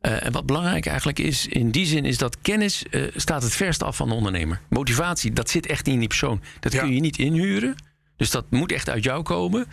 Eh, 0.01 0.27
en 0.27 0.33
wat 0.33 0.47
belangrijk 0.47 0.87
eigenlijk 0.87 1.19
is, 1.19 1.47
in 1.47 1.71
die 1.71 1.87
zin, 1.87 2.05
is 2.05 2.19
dat 2.19 2.41
kennis 2.43 2.83
eh, 2.91 3.03
staat 3.17 3.43
het 3.43 3.55
verst 3.55 3.83
af 3.83 3.97
van 3.97 4.09
de 4.09 4.15
ondernemer. 4.15 4.61
Motivatie, 4.69 5.33
dat 5.33 5.51
zit 5.51 5.67
echt 5.67 5.87
in 5.89 5.99
die 5.99 6.09
persoon. 6.09 6.43
Dat 6.61 6.73
Ja. 6.73 6.81
kun 6.81 6.95
je 6.95 7.01
niet 7.01 7.19
inhuren. 7.19 7.75
Dus 8.17 8.31
dat 8.31 8.45
moet 8.51 8.73
echt 8.73 8.91
uit 8.91 9.05
jou 9.05 9.23
komen. 9.23 9.67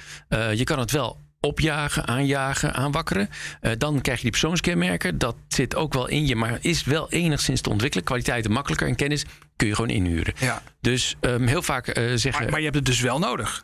Je 0.56 0.64
kan 0.64 0.80
het 0.80 0.92
wel 0.92 1.18
opjagen, 1.42 2.08
aanjagen, 2.08 2.74
aanwakkeren. 2.74 3.30
Eh, 3.62 3.72
dan 3.78 4.02
krijg 4.02 4.18
je 4.18 4.24
die 4.24 4.32
persoonskenmerken. 4.32 5.18
Dat 5.18 5.36
zit 5.48 5.76
ook 5.76 5.94
wel 5.94 6.08
in 6.08 6.28
je, 6.28 6.36
maar 6.36 6.58
is 6.62 6.84
wel 6.84 7.12
enigszins 7.12 7.62
te 7.62 7.70
ontwikkelen. 7.70 8.06
Kwaliteiten 8.06 8.52
makkelijker 8.52 8.88
en 8.88 8.96
kennis 8.96 9.26
kun 9.56 9.68
je 9.68 9.76
gewoon 9.76 9.90
inhuren. 9.90 10.34
Ja. 10.40 10.62
Dus 10.82 11.16
ehm, 11.20 11.46
heel 11.46 11.62
vaak 11.62 11.88
eh, 11.88 12.04
zeggen, 12.16 12.42
Maar, 12.42 12.52
maar 12.52 12.60
je 12.60 12.66
hebt 12.66 12.78
het 12.78 12.86
dus 12.86 13.00
wel 13.00 13.20
nodig. 13.20 13.64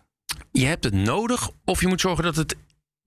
je 0.52 0.66
hebt 0.66 0.84
het 0.84 0.94
nodig 0.94 1.50
of 1.66 1.82
je 1.82 1.88
moet 1.88 2.02
zorgen 2.02 2.24
dat 2.24 2.36
het 2.36 2.56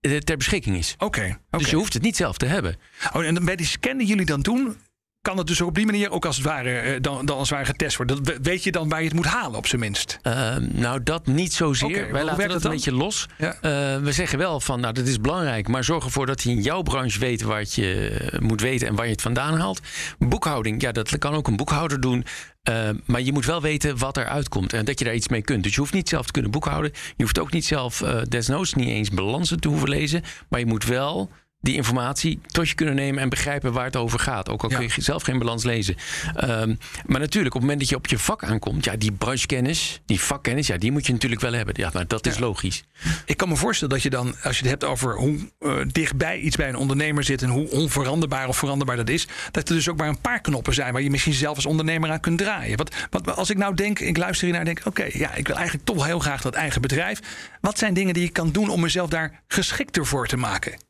eh, 0.01 0.17
ter 0.17 0.37
beschikking 0.37 0.77
is. 0.77 0.95
Oké. 0.97 1.37
Dus 1.49 1.69
je 1.69 1.75
hoeft 1.75 1.93
het 1.93 2.01
niet 2.01 2.15
zelf 2.15 2.37
te 2.37 2.45
hebben. 2.45 2.75
Oh, 3.13 3.25
en 3.25 3.45
bij 3.45 3.55
die 3.55 3.65
scan 3.65 3.97
die 3.97 4.07
jullie 4.07 4.25
dan 4.25 4.41
doen, 4.41 4.77
kan 5.21 5.37
het 5.37 5.47
dus 5.47 5.61
ook 5.61 5.67
op 5.67 5.75
die 5.75 5.85
manier 5.85 6.11
ook 6.11 6.25
als 6.25 6.35
het 6.35 6.45
ware, 6.45 6.77
eh, 6.77 7.01
dan, 7.01 7.25
dan 7.25 7.37
als 7.37 7.49
het 7.49 7.57
ware 7.57 7.69
getest 7.71 7.97
worden. 7.97 8.23
Dat, 8.23 8.37
weet 8.41 8.63
je 8.63 8.71
dan 8.71 8.89
waar 8.89 8.99
je 8.99 9.07
het 9.07 9.15
moet 9.15 9.25
halen 9.25 9.57
op 9.57 9.67
zijn 9.67 9.81
minst? 9.81 10.19
Ehm, 10.21 10.67
nou, 10.71 11.03
dat 11.03 11.25
niet 11.25 11.53
zozeer. 11.53 12.03
Hoe 12.03 12.11
Wij 12.11 12.23
laten 12.23 12.37
dat 12.37 12.53
het 12.53 12.55
een 12.55 12.61
dan? 12.61 12.71
beetje 12.71 12.93
los. 12.93 13.27
Ja. 13.37 13.53
Eh, 13.61 14.01
we 14.01 14.11
zeggen 14.11 14.37
wel 14.37 14.59
van, 14.59 14.79
nou, 14.79 14.93
dat 14.93 15.07
is 15.07 15.21
belangrijk, 15.21 15.67
maar 15.67 15.83
zorg 15.83 16.05
ervoor 16.05 16.25
dat 16.25 16.43
hij 16.43 16.53
in 16.53 16.61
jouw 16.61 16.81
branche 16.81 17.19
weet 17.19 17.41
wat 17.41 17.73
je 17.73 18.19
moet 18.39 18.61
weten 18.61 18.87
en 18.87 18.95
waar 18.95 19.05
je 19.05 19.11
het 19.11 19.21
vandaan 19.21 19.59
haalt. 19.59 19.79
Boekhouding, 20.19 20.81
ja, 20.81 20.91
dat 20.91 21.17
kan 21.17 21.33
ook 21.33 21.47
een 21.47 21.55
boekhouder 21.55 21.99
doen. 22.01 22.25
Eh, 22.61 22.89
maar 23.05 23.21
je 23.21 23.31
moet 23.31 23.45
wel 23.45 23.61
weten 23.61 23.97
wat 23.97 24.17
eruit 24.17 24.49
komt 24.49 24.73
en 24.73 24.85
dat 24.85 24.99
je 24.99 25.05
daar 25.05 25.15
iets 25.15 25.27
mee 25.27 25.41
kunt. 25.41 25.63
Dus 25.63 25.73
je 25.73 25.79
hoeft 25.79 25.93
niet 25.93 26.09
zelf 26.09 26.25
te 26.25 26.31
kunnen 26.31 26.51
boekhouden. 26.51 26.91
Je 27.15 27.23
hoeft 27.23 27.39
ook 27.39 27.51
niet 27.51 27.65
zelf, 27.65 28.01
eh, 28.01 28.21
desnoods, 28.27 28.73
niet 28.73 28.87
eens 28.87 29.09
balansen 29.09 29.59
te 29.59 29.67
hoeven 29.67 29.89
lezen. 29.89 30.23
Maar 30.49 30.59
je 30.59 30.65
moet 30.65 30.85
wel 30.85 31.29
die 31.61 31.75
informatie 31.75 32.39
tot 32.47 32.69
je 32.69 32.75
kunnen 32.75 32.95
nemen 32.95 33.21
en 33.21 33.29
begrijpen 33.29 33.73
waar 33.73 33.85
het 33.85 33.95
over 33.95 34.19
gaat. 34.19 34.49
Ook 34.49 34.63
al 34.63 34.69
Ja. 34.69 34.77
kun 34.77 34.89
je 34.95 35.01
zelf 35.01 35.23
geen 35.23 35.37
balans 35.39 35.63
lezen. 35.63 35.95
Ehm, 36.35 36.75
maar 37.05 37.19
natuurlijk, 37.19 37.55
op 37.55 37.61
het 37.61 37.61
moment 37.61 37.79
dat 37.79 37.89
je 37.89 37.95
op 37.95 38.07
je 38.07 38.17
vak 38.19 38.43
aankomt, 38.43 38.85
ja, 38.85 38.95
die 38.95 39.11
branchekennis, 39.11 40.01
die 40.05 40.19
vakkennis, 40.21 40.67
ja, 40.67 40.77
die 40.77 40.91
moet 40.91 41.05
je 41.05 41.11
natuurlijk 41.13 41.41
wel 41.41 41.53
hebben. 41.53 41.73
Ja, 41.77 41.89
maar 41.93 42.07
dat 42.07 42.25
is 42.27 42.33
Ja. 42.33 42.39
logisch. 42.39 42.83
Ik 43.25 43.37
kan 43.37 43.49
me 43.49 43.55
voorstellen 43.55 43.93
dat 43.93 44.03
je 44.03 44.09
dan, 44.09 44.35
als 44.43 44.55
je 44.57 44.61
het 44.61 44.71
hebt 44.71 44.83
over 44.83 45.15
hoe 45.15 45.37
eh, 45.59 45.73
dichtbij 45.91 46.39
iets 46.39 46.55
bij 46.55 46.69
een 46.69 46.75
ondernemer 46.75 47.23
zit 47.23 47.41
en 47.41 47.49
hoe 47.49 47.69
onveranderbaar 47.69 48.47
of 48.47 48.57
veranderbaar 48.57 48.95
dat 48.95 49.09
is, 49.09 49.27
dat 49.51 49.69
er 49.69 49.75
dus 49.75 49.89
ook 49.89 49.97
maar 49.97 50.07
een 50.07 50.21
paar 50.21 50.41
knoppen 50.41 50.73
zijn 50.73 50.93
waar 50.93 51.01
je 51.01 51.09
misschien 51.09 51.33
zelf 51.33 51.55
als 51.55 51.65
ondernemer 51.65 52.11
aan 52.11 52.19
kunt 52.19 52.37
draaien. 52.37 52.77
Wat, 52.77 52.95
wat 53.09 53.35
als 53.35 53.49
ik 53.49 53.57
nou 53.57 53.75
denk, 53.75 53.99
ik 53.99 54.17
luister 54.17 54.43
hiernaar 54.47 54.67
en 54.67 54.73
denk, 54.73 54.87
oké, 54.87 55.07
ja, 55.13 55.33
ik 55.33 55.47
wil 55.47 55.55
eigenlijk 55.55 55.85
toch 55.85 56.05
heel 56.05 56.19
graag 56.19 56.41
dat 56.41 56.53
eigen 56.53 56.81
bedrijf. 56.81 57.19
Wat 57.61 57.77
zijn 57.77 57.93
dingen 57.93 58.13
die 58.13 58.23
je 58.23 58.29
kan 58.29 58.51
doen 58.51 58.69
om 58.69 58.79
mezelf 58.81 59.09
daar 59.09 59.41
geschikter 59.47 60.05
voor 60.05 60.27
te 60.27 60.37
maken? 60.37 60.89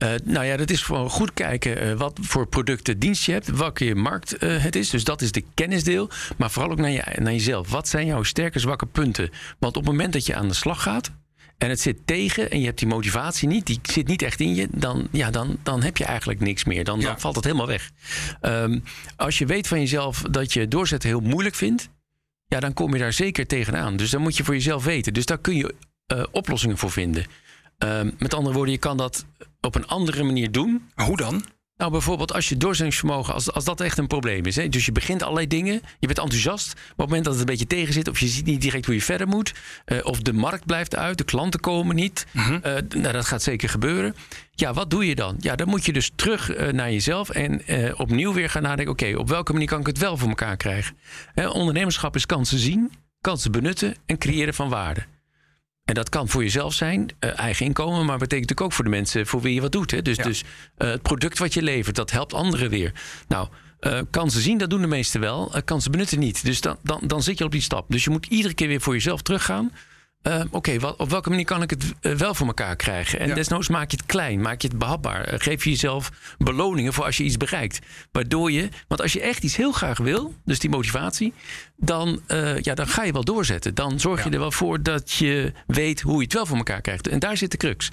Eh, 0.00 0.14
nou 0.24 0.46
ja, 0.46 0.56
dat 0.56 0.70
is 0.70 0.82
gewoon 0.82 1.10
goed 1.10 1.34
kijken 1.34 1.80
eh, 1.80 1.92
wat 1.92 2.18
voor 2.22 2.46
producten, 2.46 2.98
dienst 2.98 3.24
je 3.24 3.32
hebt, 3.32 3.56
welke 3.56 3.94
markt 3.94 4.36
eh, 4.36 4.62
het 4.62 4.76
is. 4.76 4.90
Dus 4.90 5.04
dat 5.04 5.22
is 5.22 5.32
de 5.32 5.44
kennisdeel. 5.54 6.10
Maar 6.36 6.50
vooral 6.50 6.70
ook 6.72 6.78
naar, 6.78 6.90
je, 6.90 7.02
naar 7.18 7.32
jezelf. 7.32 7.70
Wat 7.70 7.88
zijn 7.88 8.06
jouw 8.06 8.22
sterke, 8.22 8.58
zwakke 8.58 8.86
punten? 8.86 9.30
Want 9.58 9.76
op 9.76 9.82
het 9.82 9.92
moment 9.92 10.12
dat 10.12 10.26
je 10.26 10.34
aan 10.34 10.48
de 10.48 10.54
slag 10.54 10.82
gaat 10.82 11.10
en 11.58 11.68
het 11.68 11.80
zit 11.80 12.06
tegen 12.06 12.50
en 12.50 12.60
je 12.60 12.66
hebt 12.66 12.78
die 12.78 12.88
motivatie 12.88 13.48
niet, 13.48 13.66
die 13.66 13.78
zit 13.82 14.06
niet 14.06 14.22
echt 14.22 14.40
in 14.40 14.54
je, 14.54 14.68
dan, 14.70 15.08
ja, 15.10 15.30
dan, 15.30 15.58
dan 15.62 15.82
heb 15.82 15.96
je 15.96 16.04
eigenlijk 16.04 16.40
niks 16.40 16.64
meer. 16.64 16.84
Dan, 16.84 17.00
Ja. 17.00 17.06
dan 17.06 17.20
valt 17.20 17.36
het 17.36 17.44
helemaal 17.44 17.66
weg. 17.66 17.90
Ehm, 18.40 18.78
als 19.16 19.38
je 19.38 19.46
weet 19.46 19.68
van 19.68 19.78
jezelf 19.80 20.22
dat 20.30 20.52
je 20.52 20.68
doorzetten 20.68 21.08
heel 21.08 21.20
moeilijk 21.20 21.54
vindt, 21.54 21.88
ja, 22.46 22.60
dan 22.60 22.72
kom 22.72 22.92
je 22.92 22.98
daar 22.98 23.12
zeker 23.12 23.46
tegenaan. 23.46 23.96
Dus 23.96 24.10
dan 24.10 24.20
moet 24.22 24.36
je 24.36 24.44
voor 24.44 24.54
jezelf 24.54 24.84
weten. 24.84 25.12
Dus 25.12 25.26
daar 25.26 25.38
kun 25.38 25.56
je 25.56 25.74
oplossingen 26.30 26.78
voor 26.78 26.90
vinden. 26.90 27.26
Ehm, 27.80 28.10
met 28.18 28.34
andere 28.34 28.54
woorden, 28.54 28.72
je 28.74 28.80
kan 28.80 28.96
dat 28.96 29.24
op 29.60 29.74
een 29.74 29.86
andere 29.86 30.22
manier 30.22 30.50
doen. 30.50 30.88
Hoe 30.94 31.16
dan? 31.16 31.44
Nou, 31.76 31.92
bijvoorbeeld 31.92 32.32
als 32.32 32.48
je 32.48 32.56
doorzettingsvermogen, 32.56 33.34
als, 33.34 33.52
als 33.52 33.64
dat 33.64 33.80
echt 33.80 33.98
een 33.98 34.06
probleem 34.06 34.44
is. 34.46 34.56
Hè? 34.56 34.68
Dus 34.68 34.86
je 34.86 34.92
begint 34.92 35.22
allerlei 35.22 35.46
dingen, 35.46 35.80
je 35.98 36.06
bent 36.06 36.18
enthousiast. 36.18 36.74
Maar 36.74 36.82
op 36.82 36.96
het 36.96 37.06
moment 37.06 37.24
dat 37.24 37.32
het 37.32 37.42
een 37.42 37.48
beetje 37.50 37.66
tegen 37.66 37.92
zit, 37.92 38.08
of 38.08 38.18
je 38.18 38.26
ziet 38.26 38.44
niet 38.46 38.60
direct 38.60 38.86
hoe 38.86 38.94
je 38.94 39.02
verder 39.02 39.28
moet, 39.28 39.52
eh, 39.84 39.98
of 40.02 40.20
de 40.20 40.32
markt 40.32 40.66
blijft 40.66 40.96
uit, 40.96 41.18
de 41.18 41.24
klanten 41.24 41.60
komen 41.60 41.96
niet, 41.96 42.26
Mhm. 42.32 42.52
eh, 42.62 42.72
nou, 42.88 43.12
dat 43.12 43.26
gaat 43.26 43.42
zeker 43.42 43.68
gebeuren. 43.68 44.14
Ja, 44.50 44.72
wat 44.72 44.90
doe 44.90 45.06
je 45.06 45.14
dan? 45.14 45.36
Ja, 45.38 45.56
dan 45.56 45.68
moet 45.68 45.84
je 45.84 45.92
dus 45.92 46.10
terug 46.14 46.50
eh, 46.50 46.72
naar 46.72 46.90
jezelf 46.92 47.30
en 47.30 47.62
opnieuw 47.98 48.32
weer 48.32 48.50
gaan 48.50 48.62
nadenken: 48.62 48.92
oké, 48.92 49.16
op 49.18 49.28
welke 49.28 49.52
manier 49.52 49.68
kan 49.68 49.80
ik 49.80 49.86
het 49.86 49.98
wel 49.98 50.16
voor 50.16 50.28
elkaar 50.28 50.56
krijgen? 50.56 50.96
Hè, 51.34 51.48
ondernemerschap 51.48 52.14
is 52.16 52.26
kansen 52.26 52.58
zien, 52.58 52.92
kansen 53.20 53.52
benutten 53.52 53.94
en 54.06 54.18
creëren 54.18 54.54
van 54.54 54.68
waarde. 54.68 55.06
En 55.90 55.96
dat 55.96 56.08
kan 56.08 56.28
voor 56.28 56.42
jezelf 56.42 56.74
zijn, 56.74 57.08
eh, 57.18 57.38
eigen 57.38 57.66
inkomen, 57.66 58.06
maar 58.06 58.18
betekent 58.18 58.30
natuurlijk 58.40 58.60
ook 58.60 58.72
voor 58.72 58.84
de 58.84 58.90
mensen 58.90 59.26
voor 59.26 59.40
wie 59.40 59.54
je 59.54 59.60
wat 59.60 59.72
doet. 59.72 59.90
Hè? 59.90 60.02
Dus, 60.02 60.16
Ja. 60.16 60.22
dus 60.22 60.44
eh, 60.76 60.90
het 60.90 61.02
product 61.02 61.38
wat 61.38 61.54
je 61.54 61.62
levert, 61.62 61.96
dat 61.96 62.10
helpt 62.10 62.34
anderen 62.34 62.70
weer. 62.70 62.92
Nou, 63.28 63.48
eh, 63.80 64.00
kansen 64.10 64.40
zien, 64.42 64.58
dat 64.58 64.70
doen 64.70 64.80
de 64.80 64.86
meesten 64.86 65.20
wel. 65.20 65.54
Eh, 65.54 65.62
kansen 65.64 65.90
benutten 65.90 66.18
niet. 66.18 66.44
Dus 66.44 66.60
dan, 66.60 66.76
dan, 66.82 67.00
dan 67.06 67.22
zit 67.22 67.38
je 67.38 67.44
op 67.44 67.52
die 67.52 67.60
stap. 67.60 67.84
Dus 67.88 68.04
je 68.04 68.10
moet 68.10 68.26
iedere 68.26 68.54
keer 68.54 68.68
weer 68.68 68.80
voor 68.80 68.92
jezelf 68.92 69.22
teruggaan. 69.22 69.72
Eh, 70.22 70.40
Oké, 70.50 70.76
op 70.96 71.10
welke 71.10 71.28
manier 71.30 71.44
kan 71.44 71.62
ik 71.62 71.70
het 71.70 71.84
eh, 72.00 72.12
wel 72.12 72.34
voor 72.34 72.46
elkaar 72.46 72.76
krijgen? 72.76 73.18
En 73.20 73.28
Ja. 73.28 73.34
desnoods 73.34 73.68
maak 73.68 73.90
je 73.90 73.96
het 73.96 74.06
klein, 74.06 74.40
maak 74.40 74.60
je 74.62 74.68
het 74.68 74.78
behapbaar. 74.78 75.24
Eh, 75.24 75.34
geef 75.38 75.64
je 75.64 75.70
jezelf 75.70 76.10
beloningen 76.38 76.92
voor 76.92 77.04
als 77.04 77.16
je 77.16 77.24
iets 77.24 77.36
bereikt. 77.36 77.78
Waardoor 78.12 78.50
je, 78.52 78.68
want 78.88 79.00
als 79.00 79.12
je 79.12 79.20
echt 79.20 79.42
iets 79.44 79.56
heel 79.56 79.72
graag 79.72 79.98
wil, 79.98 80.34
dus 80.44 80.58
die 80.58 80.70
motivatie, 80.70 81.32
dan, 81.76 82.20
eh, 82.26 82.58
ja, 82.60 82.74
dan 82.74 82.86
ga 82.88 83.02
je 83.04 83.12
wel 83.12 83.24
doorzetten. 83.24 83.74
Dan 83.74 84.00
zorg 84.00 84.24
je 84.24 84.30
er 84.30 84.38
wel 84.38 84.52
voor 84.52 84.82
dat 84.82 85.10
je 85.12 85.52
weet 85.66 86.00
hoe 86.00 86.16
je 86.16 86.22
het 86.24 86.32
wel 86.32 86.46
voor 86.46 86.56
elkaar 86.56 86.80
krijgt. 86.80 87.08
En 87.08 87.18
daar 87.18 87.36
zit 87.36 87.50
de 87.50 87.56
crux. 87.56 87.90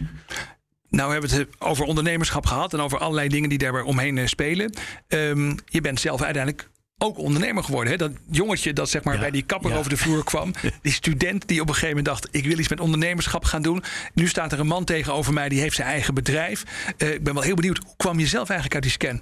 Nou, 0.89 1.05
we 1.07 1.11
hebben 1.13 1.37
het 1.37 1.47
over 1.59 1.85
ondernemerschap 1.85 2.45
gehad 2.45 2.73
en 2.73 2.79
over 2.79 2.97
allerlei 2.97 3.27
dingen 3.27 3.49
die 3.49 3.57
daar 3.57 3.83
omheen 3.83 4.17
eh, 4.17 4.25
spelen. 4.25 4.73
Ehm, 5.07 5.55
je 5.65 5.81
bent 5.81 5.99
zelf 5.99 6.21
uiteindelijk 6.21 6.69
ook 6.97 7.17
ondernemer 7.17 7.63
geworden. 7.63 7.91
Hè? 7.91 7.97
Dat 7.97 8.12
jongetje 8.29 8.73
dat 8.73 8.89
zeg 8.89 9.03
maar 9.03 9.13
Ja, 9.13 9.19
bij 9.19 9.31
die 9.31 9.43
kapper 9.43 9.71
ja. 9.71 9.77
over 9.77 9.89
de 9.89 9.97
vloer 9.97 10.23
kwam. 10.23 10.53
Die 10.81 10.91
student 10.91 11.47
die 11.47 11.62
op 11.62 11.67
een 11.67 11.73
gegeven 11.73 11.95
moment 11.95 12.05
dacht... 12.05 12.27
ik 12.31 12.45
wil 12.45 12.60
iets 12.60 12.67
met 12.67 12.79
ondernemerschap 12.79 13.43
gaan 13.43 13.62
doen. 13.62 13.83
Nu 14.13 14.27
staat 14.27 14.51
er 14.51 14.60
een 14.60 14.67
man 14.67 14.83
tegenover 14.83 15.33
mij 15.33 15.49
die 15.49 15.60
heeft 15.60 15.75
zijn 15.75 15.88
eigen 15.88 16.13
bedrijf. 16.13 16.63
Eh, 16.97 17.13
ik 17.13 17.23
ben 17.23 17.33
wel 17.33 17.43
heel 17.43 17.55
benieuwd, 17.55 17.77
hoe 17.77 17.95
kwam 17.97 18.19
je 18.19 18.27
zelf 18.27 18.49
eigenlijk 18.49 18.73
uit 18.73 18.83
die 18.83 18.91
scan? 18.91 19.21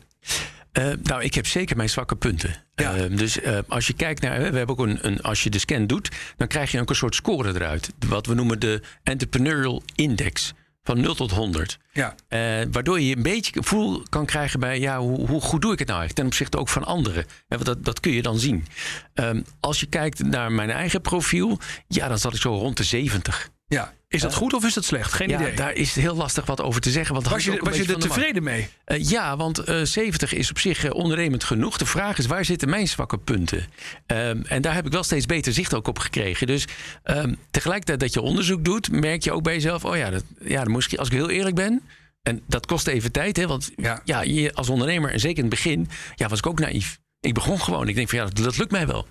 Eh, 0.75 0.91
nou, 1.03 1.23
ik 1.23 1.33
heb 1.33 1.47
zeker 1.47 1.77
mijn 1.77 1.89
zwakke 1.89 2.15
punten. 2.15 2.55
Ja. 2.75 2.95
Eh, 2.95 3.17
dus 3.17 3.41
eh, 3.41 3.57
als 3.67 3.87
je 3.87 3.93
kijkt 3.93 4.21
naar, 4.21 4.37
we 4.37 4.57
hebben 4.57 4.67
ook 4.67 4.79
een, 4.79 4.97
een, 5.01 5.21
als 5.21 5.43
je 5.43 5.49
de 5.49 5.59
scan 5.59 5.87
doet, 5.87 6.09
dan 6.37 6.47
krijg 6.47 6.71
je 6.71 6.81
ook 6.81 6.89
een 6.89 6.95
soort 6.95 7.15
score 7.15 7.53
eruit. 7.53 7.93
Wat 8.07 8.25
we 8.25 8.33
noemen 8.33 8.59
de 8.59 8.81
Entrepreneurial 9.03 9.83
Index. 9.95 10.53
Van 10.85 11.01
0 11.01 11.15
tot 11.15 11.31
100. 11.31 11.77
Ja, 11.91 12.15
Eh, 12.27 12.39
waardoor 12.71 13.01
je 13.01 13.15
een 13.15 13.23
beetje 13.23 13.51
gevoel 13.53 14.03
kan 14.09 14.25
krijgen 14.25 14.59
bij 14.59 14.79
ja, 14.79 14.99
hoe, 14.99 15.27
hoe 15.27 15.41
goed 15.41 15.61
doe 15.61 15.73
ik 15.73 15.79
het 15.79 15.87
nou 15.87 15.99
eigenlijk 15.99 16.13
ten 16.13 16.25
opzichte 16.25 16.57
ook 16.57 16.69
van 16.69 16.83
anderen. 16.83 17.23
Eh, 17.25 17.29
want 17.47 17.65
dat, 17.65 17.85
dat 17.85 17.99
kun 17.99 18.11
je 18.11 18.21
dan 18.21 18.39
zien. 18.39 18.65
Ehm, 19.13 19.41
als 19.59 19.79
je 19.79 19.85
kijkt 19.85 20.23
naar 20.23 20.51
mijn 20.51 20.69
eigen 20.69 21.01
profiel, 21.01 21.59
ja, 21.87 22.07
dan 22.07 22.17
zat 22.19 22.33
ik 22.33 22.41
zo 22.41 22.53
rond 22.55 22.77
de 22.77 22.83
70. 22.83 23.49
Ja. 23.67 23.93
Is 24.07 24.21
dat 24.21 24.33
goed 24.33 24.53
of 24.53 24.65
is 24.65 24.73
dat 24.73 24.85
slecht? 24.85 25.13
Geen 25.13 25.29
Ja, 25.29 25.39
idee. 25.39 25.53
daar 25.55 25.73
is 25.73 25.93
het 25.93 26.03
heel 26.03 26.15
lastig 26.15 26.45
wat 26.45 26.61
over 26.61 26.81
te 26.81 26.89
zeggen. 26.89 27.13
Want 27.13 27.27
was 27.27 27.43
je, 27.43 27.59
was 27.59 27.77
je 27.77 27.85
er 27.85 27.99
tevreden 27.99 28.43
mee? 28.43 28.67
Eh, 28.85 29.09
ja, 29.09 29.37
want 29.37 29.59
eh 29.59 29.81
70 29.83 30.33
is 30.33 30.49
op 30.49 30.59
zich 30.59 30.83
eh, 30.83 30.93
ondernemend 30.93 31.43
genoeg. 31.43 31.77
De 31.77 31.85
vraag 31.85 32.17
is, 32.17 32.25
waar 32.25 32.45
zitten 32.45 32.69
mijn 32.69 32.87
zwakke 32.87 33.17
punten? 33.17 33.65
Ehm, 34.05 34.41
en 34.47 34.61
daar 34.61 34.73
heb 34.73 34.85
ik 34.85 34.91
wel 34.91 35.03
steeds 35.03 35.25
beter 35.25 35.53
zicht 35.53 35.73
ook 35.73 35.87
op 35.87 35.99
gekregen. 35.99 36.47
Dus 36.47 36.65
ehm, 37.03 37.33
tegelijkertijd 37.51 37.99
dat 37.99 38.13
je 38.13 38.21
onderzoek 38.21 38.65
doet, 38.65 38.91
merk 38.91 39.23
je 39.23 39.31
ook 39.31 39.43
bij 39.43 39.53
jezelf... 39.53 39.85
oh 39.85 39.97
ja, 39.97 40.09
dat, 40.09 40.23
ja 40.43 40.63
dan 40.63 40.71
moest 40.71 40.91
ik, 40.93 40.99
als 40.99 41.07
ik 41.07 41.13
heel 41.13 41.29
eerlijk 41.29 41.55
ben... 41.55 41.81
en 42.21 42.41
dat 42.47 42.65
kost 42.65 42.87
even 42.87 43.11
tijd, 43.11 43.37
hè, 43.37 43.47
want 43.47 43.71
Ja. 43.75 44.01
ja. 44.03 44.21
je, 44.21 44.53
als 44.53 44.69
ondernemer... 44.69 45.11
en 45.11 45.19
zeker 45.19 45.37
in 45.43 45.49
het 45.49 45.53
begin, 45.53 45.89
ja, 46.15 46.27
was 46.27 46.39
ik 46.39 46.47
ook 46.47 46.59
naïef. 46.59 46.99
Ik 47.19 47.33
begon 47.33 47.59
gewoon. 47.61 47.87
Ik 47.87 47.95
denk 47.95 48.09
van, 48.09 48.19
ja, 48.19 48.25
dat, 48.25 48.37
dat 48.43 48.57
lukt 48.57 48.71
mij 48.71 48.87
wel. 48.87 49.07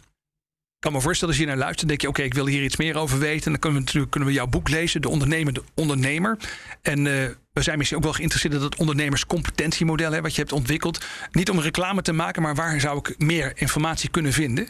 Ik 0.85 0.91
kan 0.91 0.99
me 0.99 1.07
voorstellen, 1.07 1.35
als 1.35 1.43
je 1.43 1.49
naar 1.49 1.59
luistert, 1.59 1.89
denk 1.89 2.01
je: 2.01 2.09
oké, 2.09 2.23
ik 2.23 2.35
wil 2.35 2.47
hier 2.47 2.63
iets 2.63 2.77
meer 2.77 2.97
over 2.97 3.19
weten. 3.19 3.45
En 3.45 3.51
dan 3.51 3.61
kunnen 3.61 3.79
we 3.79 3.85
natuurlijk 3.85 4.11
kunnen 4.11 4.29
we 4.29 4.35
jouw 4.35 4.47
boek 4.47 4.69
lezen, 4.69 5.01
De 5.01 5.09
Ondernemer, 5.09 5.53
de 5.53 5.63
Ondernemer. 5.75 6.39
En 6.83 7.07
eh, 7.07 7.13
we 7.53 7.63
zijn 7.63 7.79
misschien 7.79 7.99
ook 7.99 8.05
wel 8.05 8.13
geïnteresseerd 8.13 8.55
in 8.55 8.61
dat 8.61 8.77
ondernemerscompetentiemodel 8.77 10.13
hè, 10.13 10.21
wat 10.21 10.35
je 10.35 10.41
hebt 10.41 10.53
ontwikkeld. 10.53 11.05
Niet 11.31 11.51
om 11.51 11.61
reclame 11.61 12.03
te 12.03 12.13
maken, 12.13 12.43
maar 12.43 12.55
waar 12.55 12.81
zou 12.81 12.99
ik 12.99 13.15
meer 13.19 13.53
informatie 13.55 14.11
kunnen 14.11 14.33
vinden? 14.33 14.69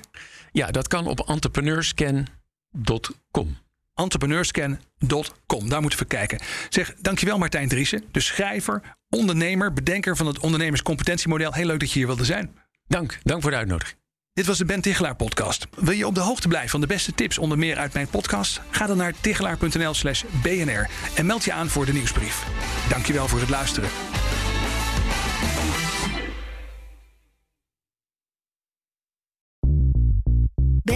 Ja, 0.53 0.71
dat 0.71 0.89
kan 0.89 1.07
op 1.07 1.29
entrepreneurscan.com. 1.29 3.59
entrepreneurscan.com. 3.95 5.69
Daar 5.69 5.81
moeten 5.81 5.99
we 5.99 6.05
kijken. 6.05 6.41
Zeg, 6.69 6.95
dankjewel 7.01 7.39
Martijn 7.39 7.69
Driessen, 7.69 8.05
de 8.11 8.21
schrijver, 8.21 8.97
ondernemer, 9.09 9.73
bedenker 9.73 10.17
van 10.17 10.27
het 10.27 10.39
ondernemerscompetentiemodel. 10.39 11.53
Heel 11.53 11.67
leuk 11.67 11.81
dat 11.81 11.93
je 11.93 11.99
hier 11.99 12.07
wilde 12.07 12.25
zijn. 12.25 12.57
Dank, 12.87 13.19
dank 13.23 13.43
voor 13.43 13.51
de 13.51 13.57
uitnodiging. 13.57 14.03
Dit 14.35 14.47
was 14.47 14.59
de 14.59 14.65
Ben 14.65 14.81
Tichelaar 14.81 15.17
podcast. 15.17 15.67
Wil 15.77 15.93
je 15.93 16.07
op 16.07 16.15
de 16.15 16.21
hoogte 16.21 16.49
blijven 16.49 16.71
van 16.71 16.81
de 16.81 16.87
beste 16.87 17.15
tips 17.15 17.39
onder 17.39 17.59
meer 17.59 17.77
uit 17.77 17.93
mijn 17.93 18.09
podcast? 18.09 18.61
Ga 18.71 18.87
dan 18.87 18.97
naar 18.97 19.13
tichelaar.nl 19.21 19.95
slash 19.95 20.23
bnr 20.43 20.91
en 21.15 21.27
meld 21.27 21.45
je 21.45 21.53
aan 21.53 21.69
voor 21.69 21.87
de 21.87 21.93
nieuwsbrief. 21.93 22.47
Dankjewel 22.89 23.29
voor 23.29 23.41
het 23.41 23.51
luisteren. 23.51 23.89